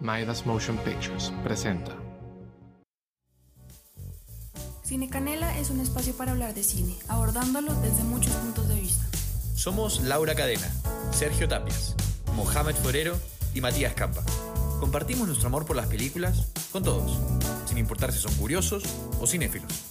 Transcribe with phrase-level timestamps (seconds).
[0.00, 1.94] Maidas Motion Pictures presenta.
[4.82, 9.04] Cine Canela es un espacio para hablar de cine, abordándolo desde muchos puntos de vista.
[9.54, 10.68] Somos Laura Cadena,
[11.12, 11.94] Sergio Tapias,
[12.34, 13.14] Mohamed Forero
[13.54, 14.24] y Matías Campa.
[14.80, 17.18] Compartimos nuestro amor por las películas con todos,
[17.66, 18.82] sin importar si son curiosos
[19.20, 19.89] o cinéfilos.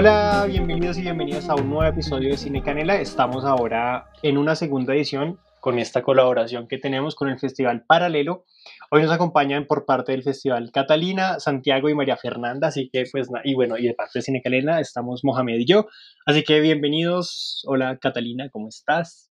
[0.00, 3.00] Hola, bienvenidos y bienvenidas a un nuevo episodio de Cine Canela.
[3.00, 8.44] Estamos ahora en una segunda edición con esta colaboración que tenemos con el Festival Paralelo.
[8.92, 13.26] Hoy nos acompañan por parte del Festival Catalina, Santiago y María Fernanda, así que pues,
[13.42, 15.88] y bueno, y de parte de Cine Canela estamos Mohamed y yo.
[16.26, 17.64] Así que bienvenidos.
[17.66, 19.32] Hola Catalina, ¿cómo estás?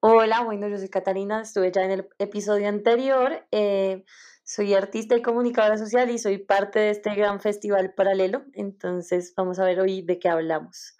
[0.00, 3.46] Hola, bueno, yo soy Catalina, estuve ya en el episodio anterior.
[3.52, 4.02] Eh,
[4.46, 8.44] soy artista y comunicadora social y soy parte de este gran festival paralelo.
[8.54, 10.96] Entonces, vamos a ver hoy de qué hablamos.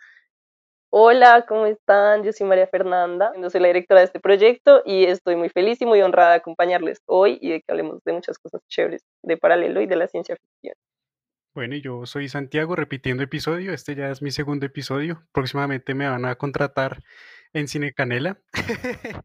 [0.90, 2.24] Hola, ¿cómo están?
[2.24, 5.80] Yo soy María Fernanda, yo soy la directora de este proyecto y estoy muy feliz
[5.80, 9.36] y muy honrada de acompañarles hoy y de que hablemos de muchas cosas chéveres de
[9.36, 10.74] paralelo y de la ciencia ficción.
[11.54, 16.24] Bueno, yo soy Santiago repitiendo episodio, este ya es mi segundo episodio, próximamente me van
[16.24, 17.02] a contratar
[17.56, 18.38] en Cine Canela.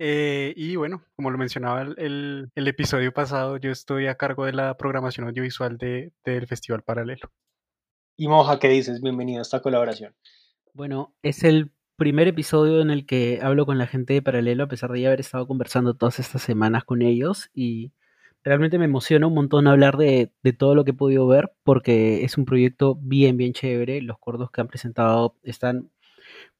[0.00, 4.52] Eh, y bueno, como lo mencionaba el, el, episodio pasado, yo estoy a cargo de
[4.52, 7.32] la programación audiovisual de, del Festival Paralelo.
[8.16, 9.02] Y Moja, ¿qué dices?
[9.02, 10.14] Bienvenido a esta colaboración.
[10.72, 14.68] Bueno, es el primer episodio en el que hablo con la gente de Paralelo, a
[14.68, 17.50] pesar de ya haber estado conversando todas estas semanas con ellos.
[17.52, 17.90] Y
[18.44, 22.22] realmente me emociona un montón hablar de, de todo lo que he podido ver, porque
[22.22, 24.00] es un proyecto bien, bien chévere.
[24.00, 25.90] Los cordos que han presentado están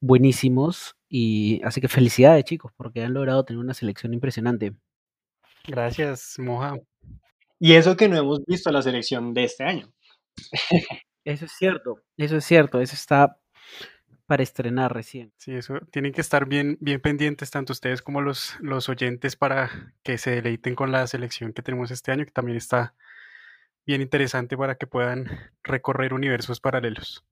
[0.00, 4.74] buenísimos y así que felicidades chicos porque han logrado tener una selección impresionante.
[5.66, 6.76] Gracias, Moja.
[7.58, 9.92] Y eso que no hemos visto la selección de este año.
[11.24, 13.38] Eso es cierto, eso es cierto, eso está
[14.24, 15.32] para estrenar recién.
[15.36, 19.94] Sí, eso tienen que estar bien, bien pendientes tanto ustedes como los, los oyentes para
[20.02, 22.94] que se deleiten con la selección que tenemos este año, que también está
[23.86, 25.26] bien interesante para que puedan
[25.62, 27.24] recorrer universos paralelos.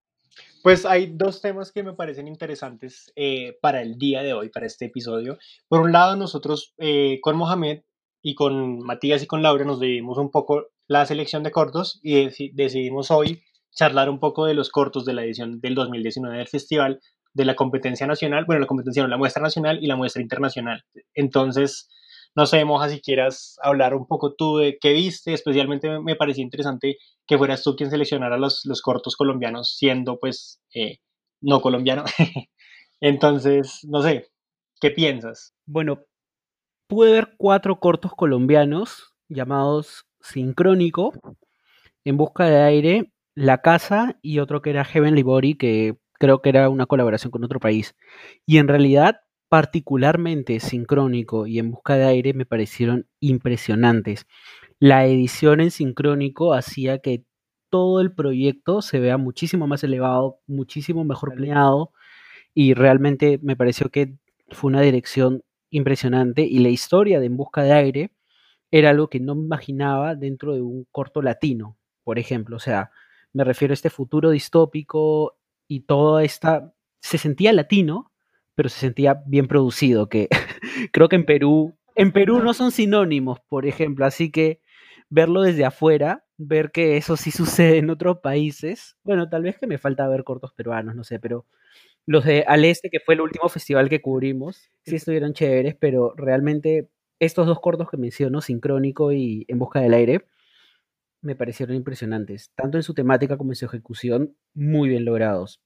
[0.62, 4.66] Pues hay dos temas que me parecen interesantes eh, para el día de hoy, para
[4.66, 5.38] este episodio.
[5.68, 7.82] Por un lado, nosotros eh, con Mohamed
[8.22, 12.50] y con Matías y con Laura nos dividimos un poco la selección de cortos y
[12.52, 13.42] decidimos hoy
[13.76, 17.00] charlar un poco de los cortos de la edición del 2019 del festival,
[17.34, 20.84] de la competencia nacional, bueno, la competencia no, la muestra nacional y la muestra internacional.
[21.14, 21.88] Entonces,
[22.36, 26.44] no sé, Moja, si quieras hablar un poco tú de qué viste, especialmente me pareció
[26.44, 30.98] interesante que fueras tú quien seleccionara los, los cortos colombianos, siendo pues eh,
[31.40, 32.04] no colombiano.
[33.00, 34.28] Entonces, no sé,
[34.82, 35.54] ¿qué piensas?
[35.64, 36.04] Bueno,
[36.88, 41.14] pude ver cuatro cortos colombianos llamados Sincrónico,
[42.04, 46.50] En Busca de Aire, La Casa y otro que era Heavenly Body, que creo que
[46.50, 47.94] era una colaboración con otro país.
[48.44, 54.26] Y en realidad particularmente sincrónico y en busca de aire me parecieron impresionantes.
[54.78, 57.24] La edición en sincrónico hacía que
[57.70, 61.92] todo el proyecto se vea muchísimo más elevado, muchísimo mejor planeado
[62.54, 64.16] y realmente me pareció que
[64.50, 68.12] fue una dirección impresionante y la historia de En Busca de Aire
[68.70, 72.90] era algo que no me imaginaba dentro de un corto latino, por ejemplo, o sea,
[73.32, 75.36] me refiero a este futuro distópico
[75.68, 78.12] y toda esta se sentía latino,
[78.56, 80.28] pero se sentía bien producido, que
[80.92, 84.60] creo que en Perú, en Perú no son sinónimos, por ejemplo, así que
[85.08, 89.68] verlo desde afuera, ver que eso sí sucede en otros países, bueno, tal vez que
[89.68, 91.46] me falta ver cortos peruanos, no sé, pero
[92.06, 96.14] los de Al Este, que fue el último festival que cubrimos, sí estuvieron chéveres, pero
[96.16, 96.88] realmente
[97.18, 100.26] estos dos cortos que menciono, Sincrónico y En Busca del Aire,
[101.22, 105.60] me parecieron impresionantes, tanto en su temática como en su ejecución, muy bien logrados.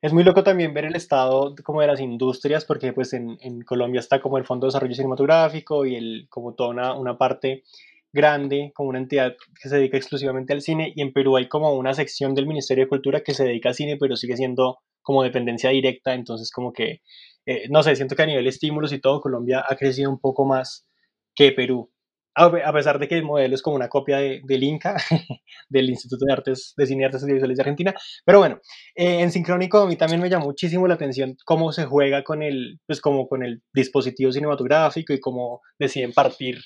[0.00, 3.62] Es muy loco también ver el estado como de las industrias, porque pues en, en
[3.62, 7.64] Colombia está como el Fondo de Desarrollo Cinematográfico y el, como toda una, parte
[8.12, 11.74] grande, como una entidad que se dedica exclusivamente al cine, y en Perú hay como
[11.74, 15.24] una sección del Ministerio de Cultura que se dedica al cine, pero sigue siendo como
[15.24, 17.02] dependencia directa, entonces como que,
[17.46, 20.20] eh, no sé, siento que a nivel de estímulos y todo, Colombia ha crecido un
[20.20, 20.86] poco más
[21.34, 21.90] que Perú
[22.34, 24.96] a pesar de que el modelo es como una copia de, del INCA,
[25.68, 27.94] del Instituto de Artes, de Cine y Artes Audiovisuales de Argentina.
[28.24, 28.60] Pero bueno,
[28.94, 32.42] eh, en sincrónico a mí también me llamó muchísimo la atención cómo se juega con
[32.42, 36.58] el, pues como con el dispositivo cinematográfico y cómo deciden partir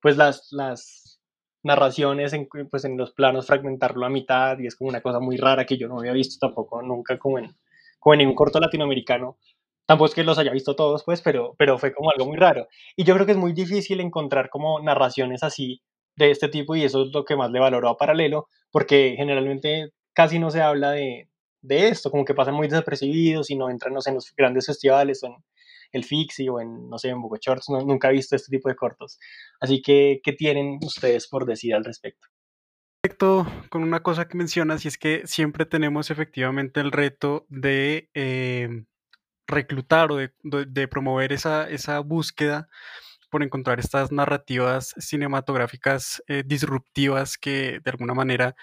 [0.00, 1.18] pues las, las
[1.62, 5.36] narraciones en, pues en los planos, fragmentarlo a mitad y es como una cosa muy
[5.36, 7.56] rara que yo no había visto tampoco nunca como en,
[7.98, 9.38] como en ningún corto latinoamericano
[9.86, 12.68] tampoco es que los haya visto todos, pues, pero, pero fue como algo muy raro.
[12.96, 15.82] Y yo creo que es muy difícil encontrar como narraciones así
[16.16, 19.90] de este tipo y eso es lo que más le valoró a Paralelo, porque generalmente
[20.12, 21.28] casi no se habla de,
[21.62, 25.28] de esto, como que pasan muy desapercibidos y no entran en los grandes festivales o
[25.28, 25.36] en
[25.92, 28.76] el Fixi o en, no sé, en Boca Shorts, nunca he visto este tipo de
[28.76, 29.18] cortos.
[29.60, 32.28] Así que, ¿qué tienen ustedes por decir al respecto?
[33.02, 38.08] Respecto con una cosa que mencionas y es que siempre tenemos efectivamente el reto de
[38.14, 38.84] eh,
[39.46, 42.68] reclutar o de, promover esa, esa búsqueda
[43.34, 48.54] por encontrar estas narrativas cinematográficas eh, disruptivas que de alguna manera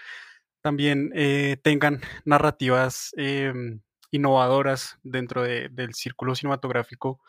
[0.61, 3.81] también eh, tengan narrativas em,
[4.11, 7.19] innovadoras dentro del círculo cinematográfico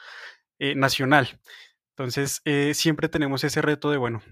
[0.61, 1.41] eh, nacional.
[1.97, 2.43] Entonces,
[2.75, 4.23] siempre tenemos ese reto de, bueno,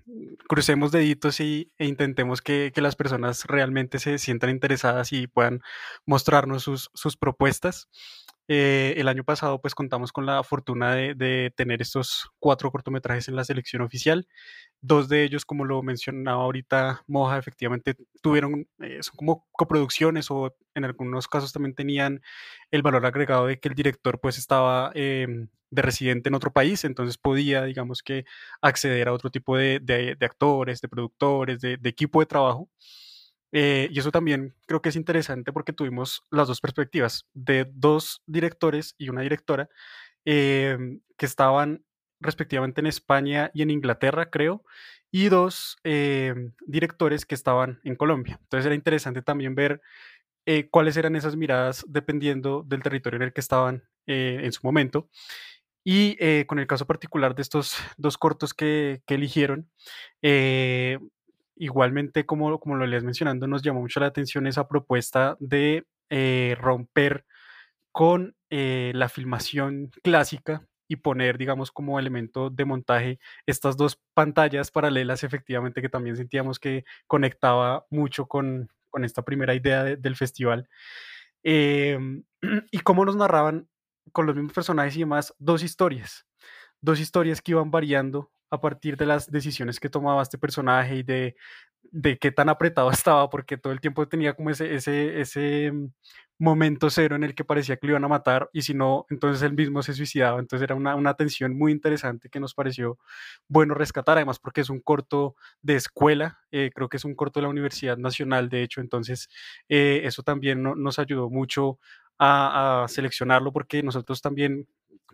[0.49, 5.63] crucemos deditos y, e intentemos que, las personas realmente se sientan interesadas y puedan
[6.07, 7.89] mostrarnos sus, sus propuestas.
[8.51, 13.37] El año pasado, pues contamos con la fortuna de, de, tener estos cuatro cortometrajes en
[13.37, 14.27] la selección oficial
[14.83, 20.57] Dos de ellos, como lo mencionaba ahorita Moja, efectivamente tuvieron, eh, son como coproducciones o
[20.75, 22.23] en algunos casos también tenían
[22.71, 26.85] el valor agregado de que el director pues estaba em, de residente en otro país,
[26.85, 28.25] entonces podía, digamos que,
[28.63, 32.71] acceder a otro tipo de, actores, de productores, de, equipo de trabajo.
[33.53, 38.23] Eh, y eso también creo que es interesante porque tuvimos las dos perspectivas de dos
[38.27, 39.69] directores y una directora
[40.25, 41.85] em, que estaban
[42.21, 44.63] respectivamente en España y en Inglaterra, creo,
[45.11, 46.35] y dos eh,
[46.67, 48.39] directores que estaban en Colombia.
[48.43, 49.81] Entonces era interesante también ver
[50.47, 54.61] eh, cuáles eran esas miradas dependiendo del territorio en el que estaban eh, en su
[54.63, 55.09] momento.
[55.83, 59.71] Y con el caso particular de estos dos cortos que eligieron,
[61.61, 65.85] igualmente, como, como lo leías mencionando, nos llamó mucho la atención esa propuesta de
[66.59, 67.25] romper
[67.93, 75.23] con la filmación clásica y poner, digamos, como elemento de montaje estas dos pantallas paralelas,
[75.23, 80.69] efectivamente, que también sentíamos que conectaba mucho con, con esta primera idea del festival.
[81.45, 82.25] Em,
[82.73, 83.69] y cómo nos narraban
[84.11, 86.27] con los mismos personajes y demás dos historias,
[86.81, 91.03] dos historias que iban variando a partir de las decisiones que tomaba este personaje y
[91.03, 91.37] de,
[91.83, 95.73] de qué tan apretado estaba, porque todo el tiempo tenía como ese, ese, ese
[96.39, 99.43] momento cero en el que parecía que lo iban a matar y si no, entonces
[99.43, 100.41] él mismo se suicidaba.
[100.41, 102.99] Entonces era una, una tensión muy interesante que nos pareció
[103.47, 107.41] bueno rescatar, además porque es un corto de escuela, eh, creo que es un corto
[107.41, 109.29] de la Universidad Nacional, de hecho, entonces
[109.69, 111.79] eh, eso también nos ayudó mucho
[112.19, 114.67] a, seleccionarlo porque nosotros también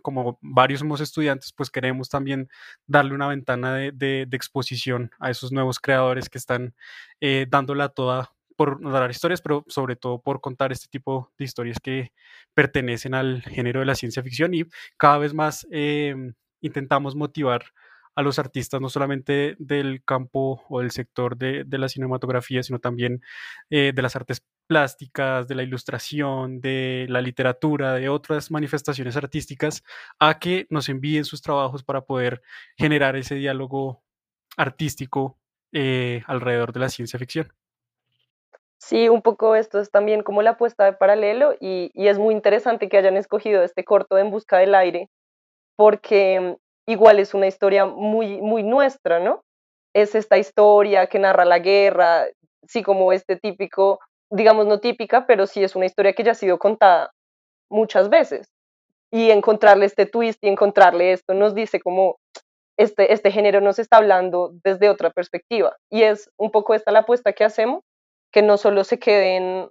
[0.07, 2.47] como varios somos estudiantes, pues queremos también
[2.85, 6.73] darle una ventana de, exposición a esos nuevos creadores que están
[7.19, 11.79] eh, dándola toda por narrar historias, pero sobre todo por contar este tipo de historias
[11.83, 12.13] que
[12.53, 14.53] pertenecen al género de la ciencia ficción.
[14.53, 14.63] Y
[14.95, 17.65] cada vez más em, intentamos motivar
[18.15, 23.21] a los artistas no solamente del campo o del sector de, la cinematografía, sino también
[23.69, 29.83] eh, de las artes plásticas, de la ilustración, de la literatura, de otras manifestaciones artísticas,
[30.19, 32.41] a que nos envíen sus trabajos para poder
[32.77, 34.03] generar ese diálogo
[34.57, 35.37] artístico
[35.71, 37.51] eh, alrededor de la ciencia ficción.
[38.79, 42.89] Sí, un poco esto es también como la apuesta de paralelo y, es muy interesante
[42.89, 45.09] que hayan escogido este corto En Busca del Aire,
[45.75, 49.43] porque igual es una historia muy, muy nuestra, ¿no?
[49.93, 52.27] Es esta historia que narra la guerra,
[52.67, 56.35] sí, como este típico, digamos no típica, pero sí es una historia que ya ha
[56.35, 57.11] sido contada
[57.69, 58.49] muchas veces.
[59.11, 62.17] Y encontrarle este twist y encontrarle esto nos dice como
[62.77, 65.75] este, este género nos está hablando desde otra perspectiva.
[65.89, 67.83] Y es un poco esta la apuesta que hacemos
[68.31, 69.69] que no solo se queden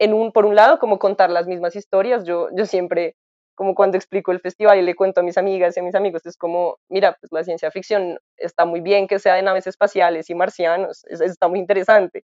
[0.00, 2.24] en un, por un lado, como contar las mismas historias.
[2.24, 3.14] Yo, yo siempre,
[3.54, 6.24] como cuando explico el festival y le cuento a mis amigas y a mis amigos,
[6.26, 10.30] es como, mira, pues la ciencia ficción está muy bien que sea de naves espaciales
[10.30, 12.24] y marcianos, está muy interesante,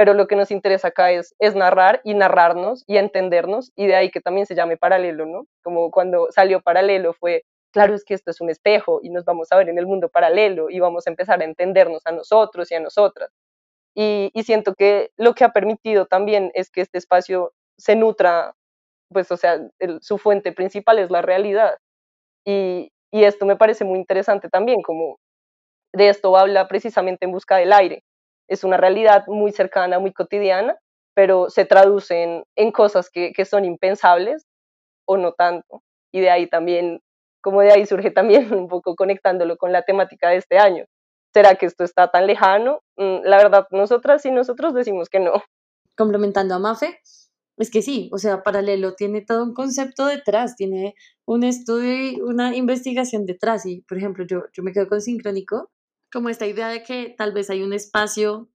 [0.00, 3.96] pero lo que nos interesa acá es, es narrar y narrarnos y entendernos, y de
[3.96, 5.46] ahí que también se llame paralelo, ¿no?
[5.62, 9.52] Como cuando salió paralelo fue, claro, es que esto es un espejo y nos vamos
[9.52, 12.76] a ver en el mundo paralelo y vamos a empezar a entendernos a nosotros y
[12.76, 13.28] a nosotras.
[13.94, 18.54] Y, siento que lo que ha permitido también es que este espacio se nutra,
[19.10, 19.60] pues o sea,
[20.00, 21.76] su fuente principal es la realidad.
[22.46, 25.18] Y, y esto me parece muy interesante también, como
[25.92, 28.02] de esto habla precisamente en busca del aire.
[28.50, 30.76] Es una realidad muy cercana, muy cotidiana,
[31.14, 34.46] pero se traducen en cosas que, que son impensables
[35.06, 35.82] o no tanto.
[36.12, 37.00] Y de ahí también,
[37.40, 40.84] como de ahí surge también un poco conectándolo con la temática de este año,
[41.32, 42.82] ¿Será que esto está tan lejano?
[42.96, 45.32] Mm, la verdad, nosotras y nosotros decimos que no.
[45.96, 47.00] Complementando a Mafe,
[47.56, 50.94] es que sí, o sea, paralelo tiene todo un concepto detrás, tiene
[51.26, 53.66] un estudio y una investigación detrás.
[53.66, 55.70] Y, por ejemplo, yo, yo me quedo con sincrónico,
[56.12, 58.50] como esta idea de que tal vez hay un espacio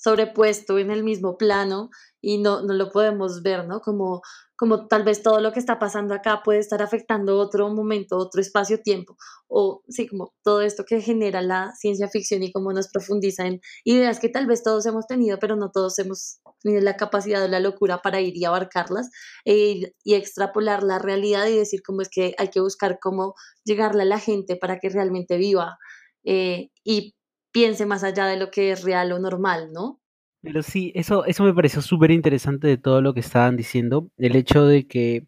[0.00, 1.90] sobrepuesto en el mismo plano
[2.22, 3.80] y no, no lo podemos ver, ¿no?
[3.80, 4.22] Como,
[4.56, 8.40] como tal vez todo lo que está pasando acá puede estar afectando otro momento, otro
[8.40, 13.46] espacio-tiempo, o sí, como todo esto que genera la ciencia ficción y cómo nos profundiza
[13.46, 17.44] en ideas que tal vez todos hemos tenido, pero no todos hemos tenido la capacidad
[17.44, 19.10] o la locura para ir y abarcarlas
[19.44, 24.02] e y extrapolar la realidad y decir cómo es que hay que buscar cómo llegarle
[24.02, 25.78] a la gente para que realmente viva
[26.24, 27.14] eh, y
[27.52, 30.00] piense más allá de lo que es real o normal, ¿no?
[30.42, 34.36] Pero sí, eso, eso me pareció súper interesante de todo lo que estaban diciendo, el
[34.36, 35.26] hecho de que,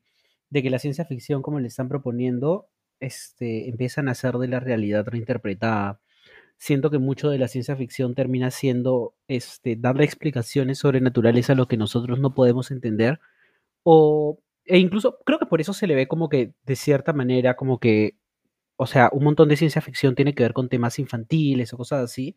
[0.51, 2.69] de que la ciencia ficción, como le están proponiendo,
[3.01, 6.01] este, empiezan a ser de la realidad reinterpretada.
[6.57, 11.67] Siento que mucho de la ciencia ficción termina siendo este, darle explicaciones sobrenaturales a lo
[11.67, 13.21] que nosotros no podemos entender.
[13.83, 17.57] O, e incluso creo que por eso se le ve como que, de cierta manera,
[17.57, 18.17] como que
[18.83, 22.03] o sea, un montón de ciencia ficción tiene que ver con temas infantiles o cosas
[22.03, 22.37] así,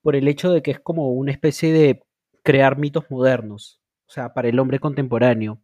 [0.00, 2.04] por el hecho de que es como una especie de
[2.44, 5.60] crear mitos modernos, o sea, para el hombre contemporáneo.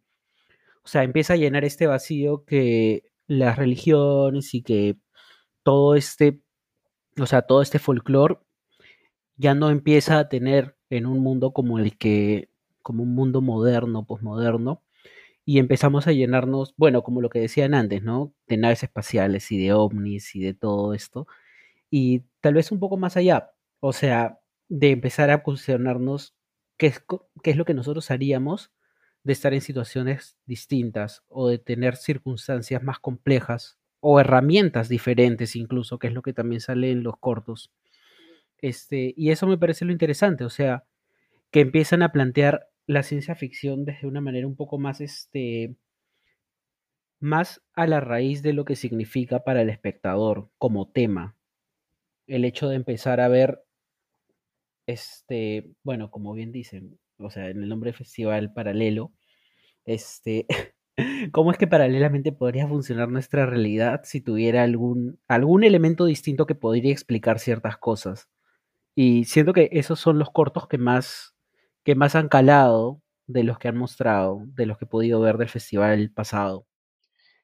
[0.83, 4.97] O sea, empieza a llenar este vacío que las religiones y que
[5.63, 6.41] todo este,
[7.17, 8.39] o sea, todo este folclore
[9.37, 12.49] ya no empieza a tener en un mundo como el que,
[12.81, 14.83] como un mundo moderno, posmoderno,
[15.49, 18.35] y empezamos a llenarnos, bueno, como lo que decían antes, ¿no?
[18.45, 21.25] De naves espaciales y de ovnis y de todo esto.
[21.89, 26.35] Y tal vez un poco más allá, o sea, de empezar a cuestionarnos
[26.77, 27.03] qué es,
[27.41, 28.71] qué es lo que nosotros haríamos
[29.23, 35.97] de estar en situaciones distintas o de tener circunstancias más complejas o herramientas diferentes incluso,
[35.97, 37.71] que es lo que también sale en los cortos.
[38.59, 40.83] Este, y eso me parece lo interesante, o sea,
[41.49, 45.75] que empiezan a plantear la ciencia ficción desde una manera un poco más, este,
[47.19, 51.35] más a la raíz de lo que significa para el espectador como tema.
[52.25, 53.63] El hecho de empezar a ver,
[54.87, 59.13] este, bueno, como bien dicen, o sea, en el nombre de festival paralelo,
[59.85, 60.47] este,
[61.31, 66.55] ¿cómo es que paralelamente podría funcionar nuestra realidad si tuviera algún, algún elemento distinto que
[66.55, 68.29] podría explicar ciertas cosas?
[68.95, 71.35] Y siento que esos son los cortos que más
[71.83, 75.37] que más han calado de los que han mostrado, de los que he podido ver
[75.37, 76.65] del festival pasado.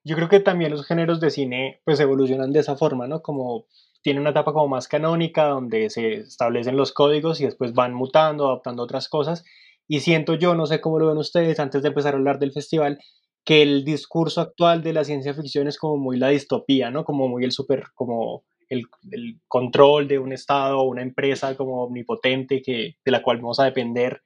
[0.04, 3.22] Yo creo que también los géneros de cine pues evolucionan de esa forma, ¿no?
[3.22, 3.66] Como
[4.02, 8.46] tiene una etapa como más canónica donde se establecen los códigos y después van mutando,
[8.48, 9.44] adaptando otras cosas.
[9.88, 12.52] Y siento yo, no sé cómo lo ven ustedes antes de empezar a hablar del
[12.52, 13.00] festival,
[13.44, 17.04] que el discurso actual de la ciencia ficción es como muy la distopía, ¿no?
[17.04, 21.84] Como muy el super, como el, el control de un estado o una empresa como
[21.84, 24.22] omnipotente que, de la cual vamos a depender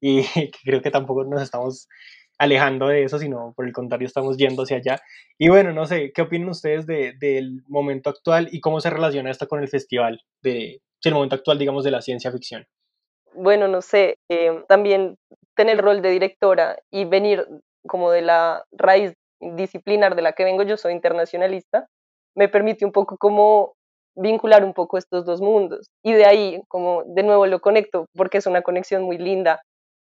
[0.00, 0.22] y
[0.64, 1.88] creo que tampoco nos estamos
[2.38, 5.00] alejando de eso, sino por el contrario estamos yendo hacia allá.
[5.38, 9.30] Y bueno, no sé, ¿qué opinan ustedes de, del momento actual y cómo se relaciona
[9.30, 12.66] esto con el festival, de, el momento actual, digamos, de la ciencia ficción?
[13.34, 15.16] Bueno, no sé, eh, también
[15.54, 17.46] tener el rol de directora y venir
[17.86, 21.88] como de la raíz disciplinar de la que vengo, yo soy internacionalista,
[22.34, 23.74] me permite un poco como
[24.14, 25.90] vincular un poco estos dos mundos.
[26.02, 29.62] Y de ahí, como de nuevo lo conecto, porque es una conexión muy linda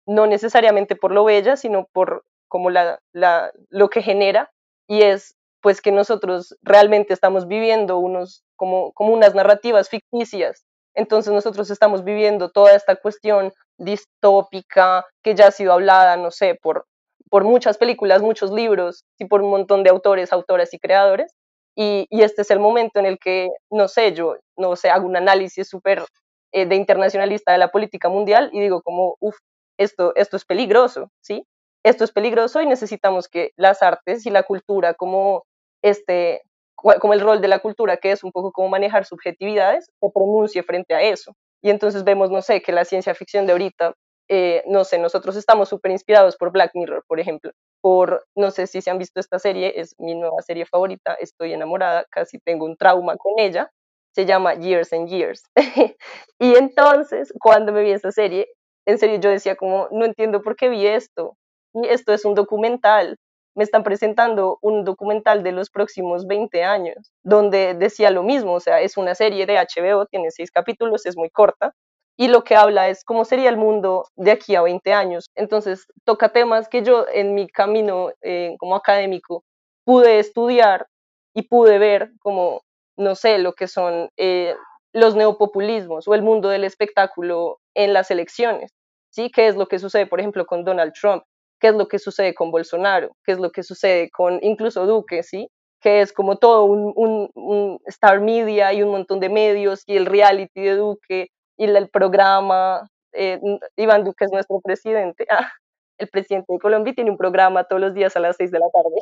[0.08, 4.50] no necesariamente por lo bella, sino por como la, lo que genera,
[4.88, 10.64] y es pues que nosotros realmente estamos viviendo unos, como, como unas narrativas ficticias.
[10.94, 16.54] Entonces nosotros estamos viviendo toda esta cuestión distópica que ya ha sido hablada, no sé,
[16.54, 16.86] por,
[17.28, 21.34] por muchas películas, muchos libros y por un montón de autores, autoras y creadores.
[21.80, 25.16] Y, este es el momento en el que, no sé, yo, no sé, hago un
[25.16, 26.04] análisis súper
[26.52, 29.36] eh, de internacionalista de la política mundial y digo como, uff,
[29.78, 31.46] esto, esto es peligroso, ¿sí?
[31.84, 35.44] Esto es peligroso y necesitamos que las artes y la cultura, como,
[35.80, 36.42] este,
[36.74, 40.64] como el rol de la cultura, que es un poco como manejar subjetividades, se pronuncie
[40.64, 41.36] frente a eso.
[41.62, 43.94] Y entonces vemos, no sé, que la ciencia ficción de ahorita,
[44.28, 48.66] eh, no sé, nosotros estamos súper inspirados por Black Mirror, por ejemplo, por, no sé
[48.66, 52.64] si se han visto esta serie, es mi nueva serie favorita, estoy enamorada, casi tengo
[52.64, 53.70] un trauma con ella,
[54.14, 55.44] se llama Years and Years.
[56.40, 58.48] y entonces, cuando me vi esta serie,
[58.86, 61.36] en serio yo decía como, no entiendo por qué vi esto.
[61.74, 63.18] Esto es un documental.
[63.54, 68.60] Me están presentando un documental de los próximos 20 años, donde decía lo mismo, o
[68.60, 71.74] sea, es una serie de HBO, tiene seis capítulos, es muy corta,
[72.18, 75.30] y lo que habla es cómo sería el mundo de aquí a 20 años.
[75.36, 79.44] Entonces, toca temas que yo en mi camino eh, como académico
[79.84, 80.86] pude estudiar
[81.34, 82.62] y pude ver como,
[82.96, 84.54] no sé, lo que son eh,
[84.92, 88.72] los neopopulismos o el mundo del espectáculo en las elecciones.
[89.10, 89.30] ¿sí?
[89.30, 91.22] ¿Qué es lo que sucede, por ejemplo, con Donald Trump?
[91.60, 95.22] qué es lo que sucede con Bolsonaro, qué es lo que sucede con incluso Duque,
[95.22, 95.48] ¿sí?
[95.80, 96.92] Que es como todo un,
[97.34, 101.28] un, Star Media y un montón de medios y el reality de Duque
[101.58, 102.88] y el, programa.
[103.12, 103.40] Eh,
[103.76, 105.26] Iván Duque es nuestro presidente.
[105.30, 105.52] Ah,
[105.98, 108.66] el presidente de Colombia tiene un programa todos los días a las 6 de la
[108.72, 109.00] tarde.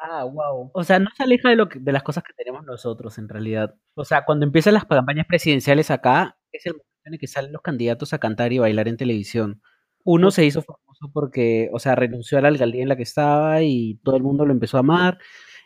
[0.00, 0.70] Ah, wow.
[0.74, 3.76] O sea, no se aleja de, lo de las cosas que tenemos nosotros en realidad.
[3.94, 7.52] O sea, cuando empiezan las campañas presidenciales acá, es el momento en el que salen
[7.52, 9.62] los candidatos a cantar y bailar en televisión.
[10.02, 13.62] Uno se hizo famoso porque, o sea, renunció a la alcaldía en la que estaba
[13.62, 15.18] y todo el mundo lo empezó a amar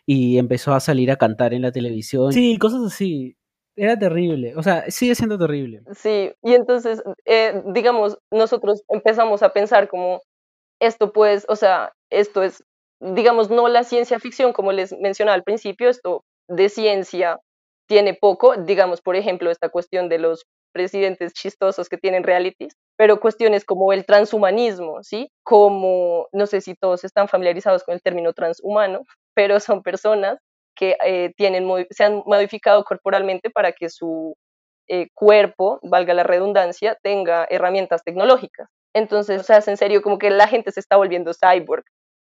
[0.04, 2.32] y empezó a salir a cantar en la televisión.
[2.32, 3.38] Sí, cosas así.
[3.76, 5.82] Era terrible, o sea, sigue siendo terrible.
[5.94, 10.20] Sí, y entonces, eh, digamos, nosotros empezamos a pensar como
[10.80, 12.62] esto pues, o sea, esto es
[13.00, 17.38] digamos, no la ciencia ficción, como les mencionaba al principio, esto de ciencia
[17.86, 23.20] tiene poco, digamos, por ejemplo, esta cuestión de los presidentes chistosos que tienen realities, pero
[23.20, 25.28] cuestiones como el transhumanismo, ¿sí?
[25.44, 29.02] Como, no sé si todos están familiarizados con el término transhumano,
[29.34, 30.38] pero son personas
[30.74, 34.34] que eh, tienen, se han modificado corporalmente para que su
[34.88, 38.68] eh, cuerpo, valga la redundancia, tenga herramientas tecnológicas.
[38.94, 41.84] Entonces, o sea, en serio como que la gente se está volviendo cyborg,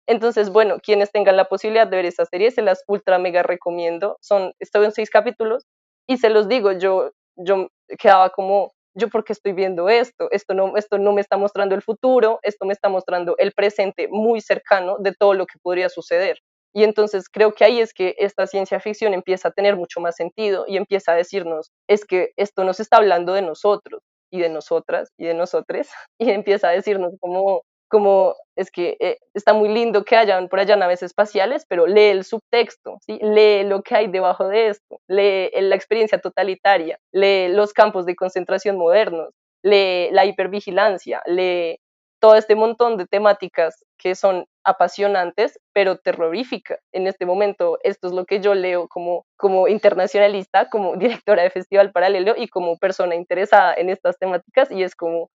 [0.07, 4.17] entonces, bueno, quienes tengan la posibilidad de ver esta serie, se las ultra mega recomiendo.
[4.21, 5.65] Son, estoy en seis capítulos
[6.09, 7.69] y se los digo, yo, yo
[7.99, 11.83] quedaba como, yo porque estoy viendo esto, esto no, esto no me está mostrando el
[11.83, 16.39] futuro, esto me está mostrando el presente muy cercano de todo lo que podría suceder.
[16.75, 20.17] Y entonces creo que ahí es que esta ciencia ficción empieza a tener mucho más
[20.17, 24.49] sentido y empieza a decirnos, es que esto nos está hablando de nosotros y de
[24.49, 27.63] nosotras y de nosotres y empieza a decirnos como
[27.93, 32.07] como es que eh, está muy lindo que hayan por allá naves espaciales, pero lee
[32.07, 37.75] el subtexto, lee lo que hay debajo de esto, lee la experiencia totalitaria, lee los
[37.75, 41.77] campos de concentración modernos, lee la hipervigilancia, lee
[42.19, 46.79] todo este montón de temáticas que son apasionantes, pero terroríficas.
[46.93, 51.51] En este momento, esto es lo que yo leo como, como internacionalista, como directora de
[51.51, 55.31] Festival Paralelo y como persona interesada en estas temáticas, y es como,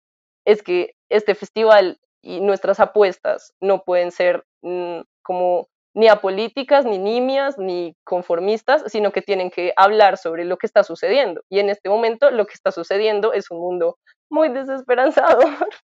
[0.46, 7.00] es que este festival y nuestras apuestas no pueden ser mm, como ni apolíticas, ni
[7.00, 11.42] nimias, ni conformistas, sino que tienen que hablar sobre lo que está sucediendo.
[11.50, 13.98] Y en este momento lo que está sucediendo es un mundo
[14.30, 15.40] muy desesperanzado,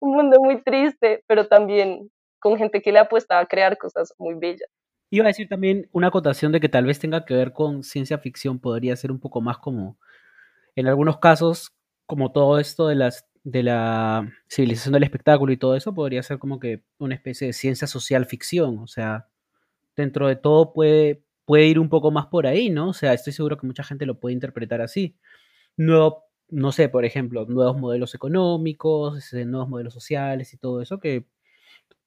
[0.00, 4.34] un mundo muy triste, pero también con gente que le apuesta a crear cosas muy
[4.34, 4.68] bellas.
[5.10, 8.18] Iba a decir también una acotación de que tal vez tenga que ver con ciencia
[8.18, 9.98] ficción, podría ser un poco más como,
[10.76, 11.72] en algunos casos,
[12.06, 16.38] como todo esto de las de la civilización del espectáculo y todo eso podría ser
[16.38, 19.28] como que una especie de ciencia social ficción, o sea,
[19.96, 22.90] dentro de todo puede, puede ir un poco más por ahí, ¿no?
[22.90, 25.16] O sea, estoy seguro que mucha gente lo puede interpretar así.
[25.76, 31.26] Nuevo, no sé, por ejemplo, nuevos modelos económicos, nuevos modelos sociales y todo eso, que,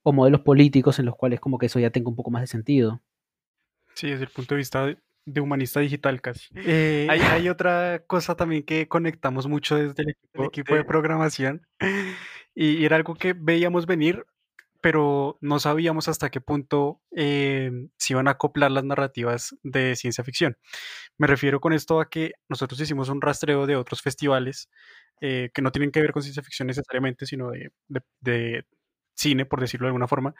[0.03, 2.47] o modelos políticos en los cuales como que eso ya tenga un poco más de
[2.47, 3.01] sentido.
[3.93, 6.47] Sí, desde el punto de vista de humanista digital casi.
[6.55, 11.67] Eh, hay, otra cosa también que conectamos mucho desde el equipo, de programación
[12.55, 14.25] y, era algo que veíamos venir,
[14.81, 20.23] pero no sabíamos hasta qué punto eh, se iban a acoplar las narrativas de ciencia
[20.23, 20.57] ficción.
[21.17, 24.69] Me refiero con esto a que nosotros hicimos un rastreo de otros festivales
[25.19, 28.65] eh, que no tienen que ver con ciencia ficción necesariamente, sino de
[29.21, 30.36] cine, por decirlo de alguna forma,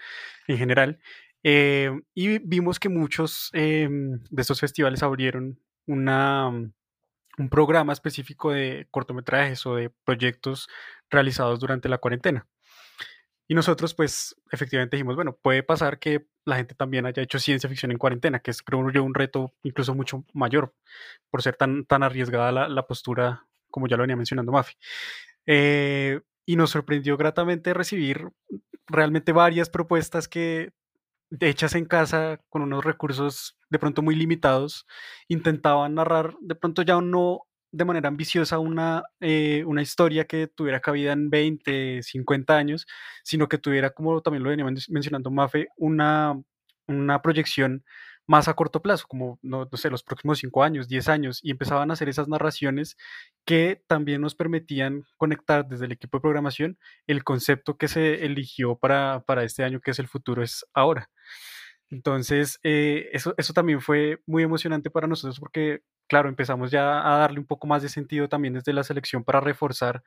[0.48, 1.00] en general.
[1.44, 8.88] Eh, y vimos que muchos em, de estos festivales abrieron una, un programa específico de
[8.92, 10.68] cortometrajes o de proyectos
[11.10, 12.48] realizados durante la cuarentena.
[13.48, 17.70] Y nosotros, pues, efectivamente dijimos, bueno, puede pasar que la gente también haya hecho ciencia
[17.70, 20.74] ficción en cuarentena, que es, creo yo, un reto incluso mucho mayor
[21.30, 24.76] por ser tan, tan arriesgada la, la postura, como ya lo venía mencionando Mafi.
[25.46, 28.30] Eh, y nos sorprendió gratamente recibir
[28.88, 30.72] realmente varias propuestas que
[31.40, 34.86] hechas en casa con unos recursos de pronto muy limitados,
[35.28, 37.42] intentaban narrar de pronto ya no
[37.72, 42.86] de manera ambiciosa una, eh, una historia que tuviera cabida en 20, 50 años,
[43.24, 46.38] sino que tuviera, como también lo venía mencionando Mafe, una,
[46.88, 47.86] una proyección
[48.32, 51.90] más a corto plazo, como, no, sé, los próximos 5 años, 10 años, y empezaban
[51.90, 52.96] a hacer esas narraciones
[53.46, 58.78] que también nos permitían conectar desde el equipo de programación el concepto que se eligió
[58.78, 61.10] para, para este año, que es el futuro es ahora.
[61.90, 67.18] Entonces, eh, eso, eso también fue muy emocionante para nosotros porque, claro, empezamos ya a
[67.18, 70.04] darle un poco más de sentido también desde la selección para reforzar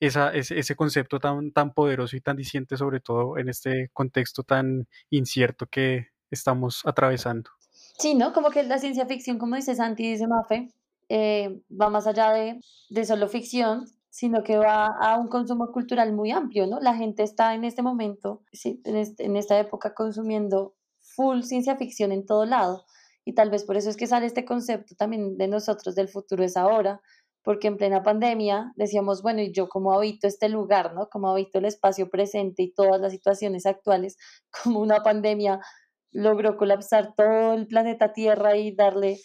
[0.00, 4.88] esa, ese, concepto tan, tan poderoso y tan diciente, sobre todo en este contexto tan
[5.10, 7.57] incierto que estamos atravesando.
[7.98, 8.32] Sí, ¿no?
[8.32, 10.68] Como que la ciencia ficción, como dice Santi, dice Mafe,
[11.08, 16.12] eh, va más allá de, de solo ficción sino que va a un consumo cultural
[16.12, 16.80] muy amplio, ¿no?
[16.80, 22.26] La gente está en este momento, sí, en, esta época consumiendo full ciencia ficción en
[22.26, 22.84] todo lado.
[23.24, 26.42] Y tal vez por eso es que sale este concepto también de nosotros del futuro
[26.42, 27.00] es ahora,
[27.42, 31.08] porque en plena pandemia decíamos, bueno, ¿y yo cómo habito este lugar, no?
[31.10, 34.16] ¿Cómo habito el espacio presente y todas las situaciones actuales?
[34.64, 35.60] Como una pandemia
[36.10, 39.18] logró colapsar todo el planeta Tierra y darle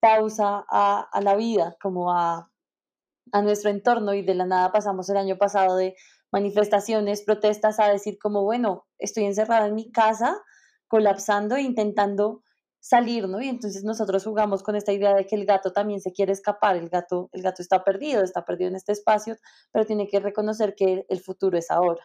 [0.00, 2.50] pausa a, la vida, como a,
[3.32, 5.94] a nuestro entorno y de la nada pasamos el año pasado de
[6.32, 10.40] manifestaciones, protestas a decir como, bueno, estoy encerrada en mi casa,
[10.88, 12.42] colapsando e intentando
[12.80, 13.40] salir, ¿no?
[13.40, 16.76] Y entonces nosotros jugamos con esta idea de que el gato también se quiere escapar,
[16.76, 19.36] el gato, el gato está perdido, está perdido en este espacio,
[19.70, 22.02] pero tiene que reconocer que el futuro es ahora.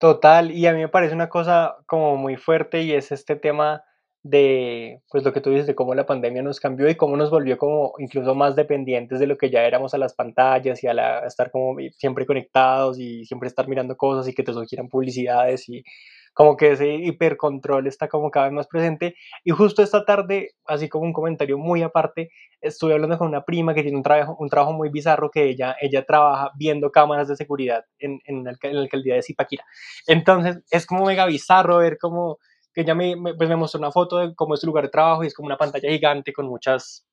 [0.00, 3.82] Total, y a mí me parece una cosa como muy fuerte y es este tema
[4.22, 7.30] de, pues lo que tú dices, de cómo la pandemia nos cambió y cómo nos
[7.30, 10.94] volvió como incluso más dependientes de lo que ya éramos a las pantallas y a,
[10.94, 15.68] la, estar como siempre conectados y siempre estar mirando cosas y que te sugieran publicidades
[15.68, 15.84] y
[16.34, 19.14] como que ese hipercontrol está como cada vez más presente.
[19.44, 23.72] Y justo esta tarde, así como un comentario muy aparte, estuve hablando con una prima
[23.72, 27.36] que tiene un trabajo, un trabajo muy bizarro que ella, ella trabaja viendo cámaras de
[27.36, 29.64] seguridad en, en, el, en la alcaldía de Zipaquira.
[30.06, 32.38] Entonces es como mega bizarro ver cómo
[32.74, 35.22] que ella me, pues me mostró una foto de cómo es su lugar de trabajo
[35.22, 37.06] y es como una pantalla gigante con muchas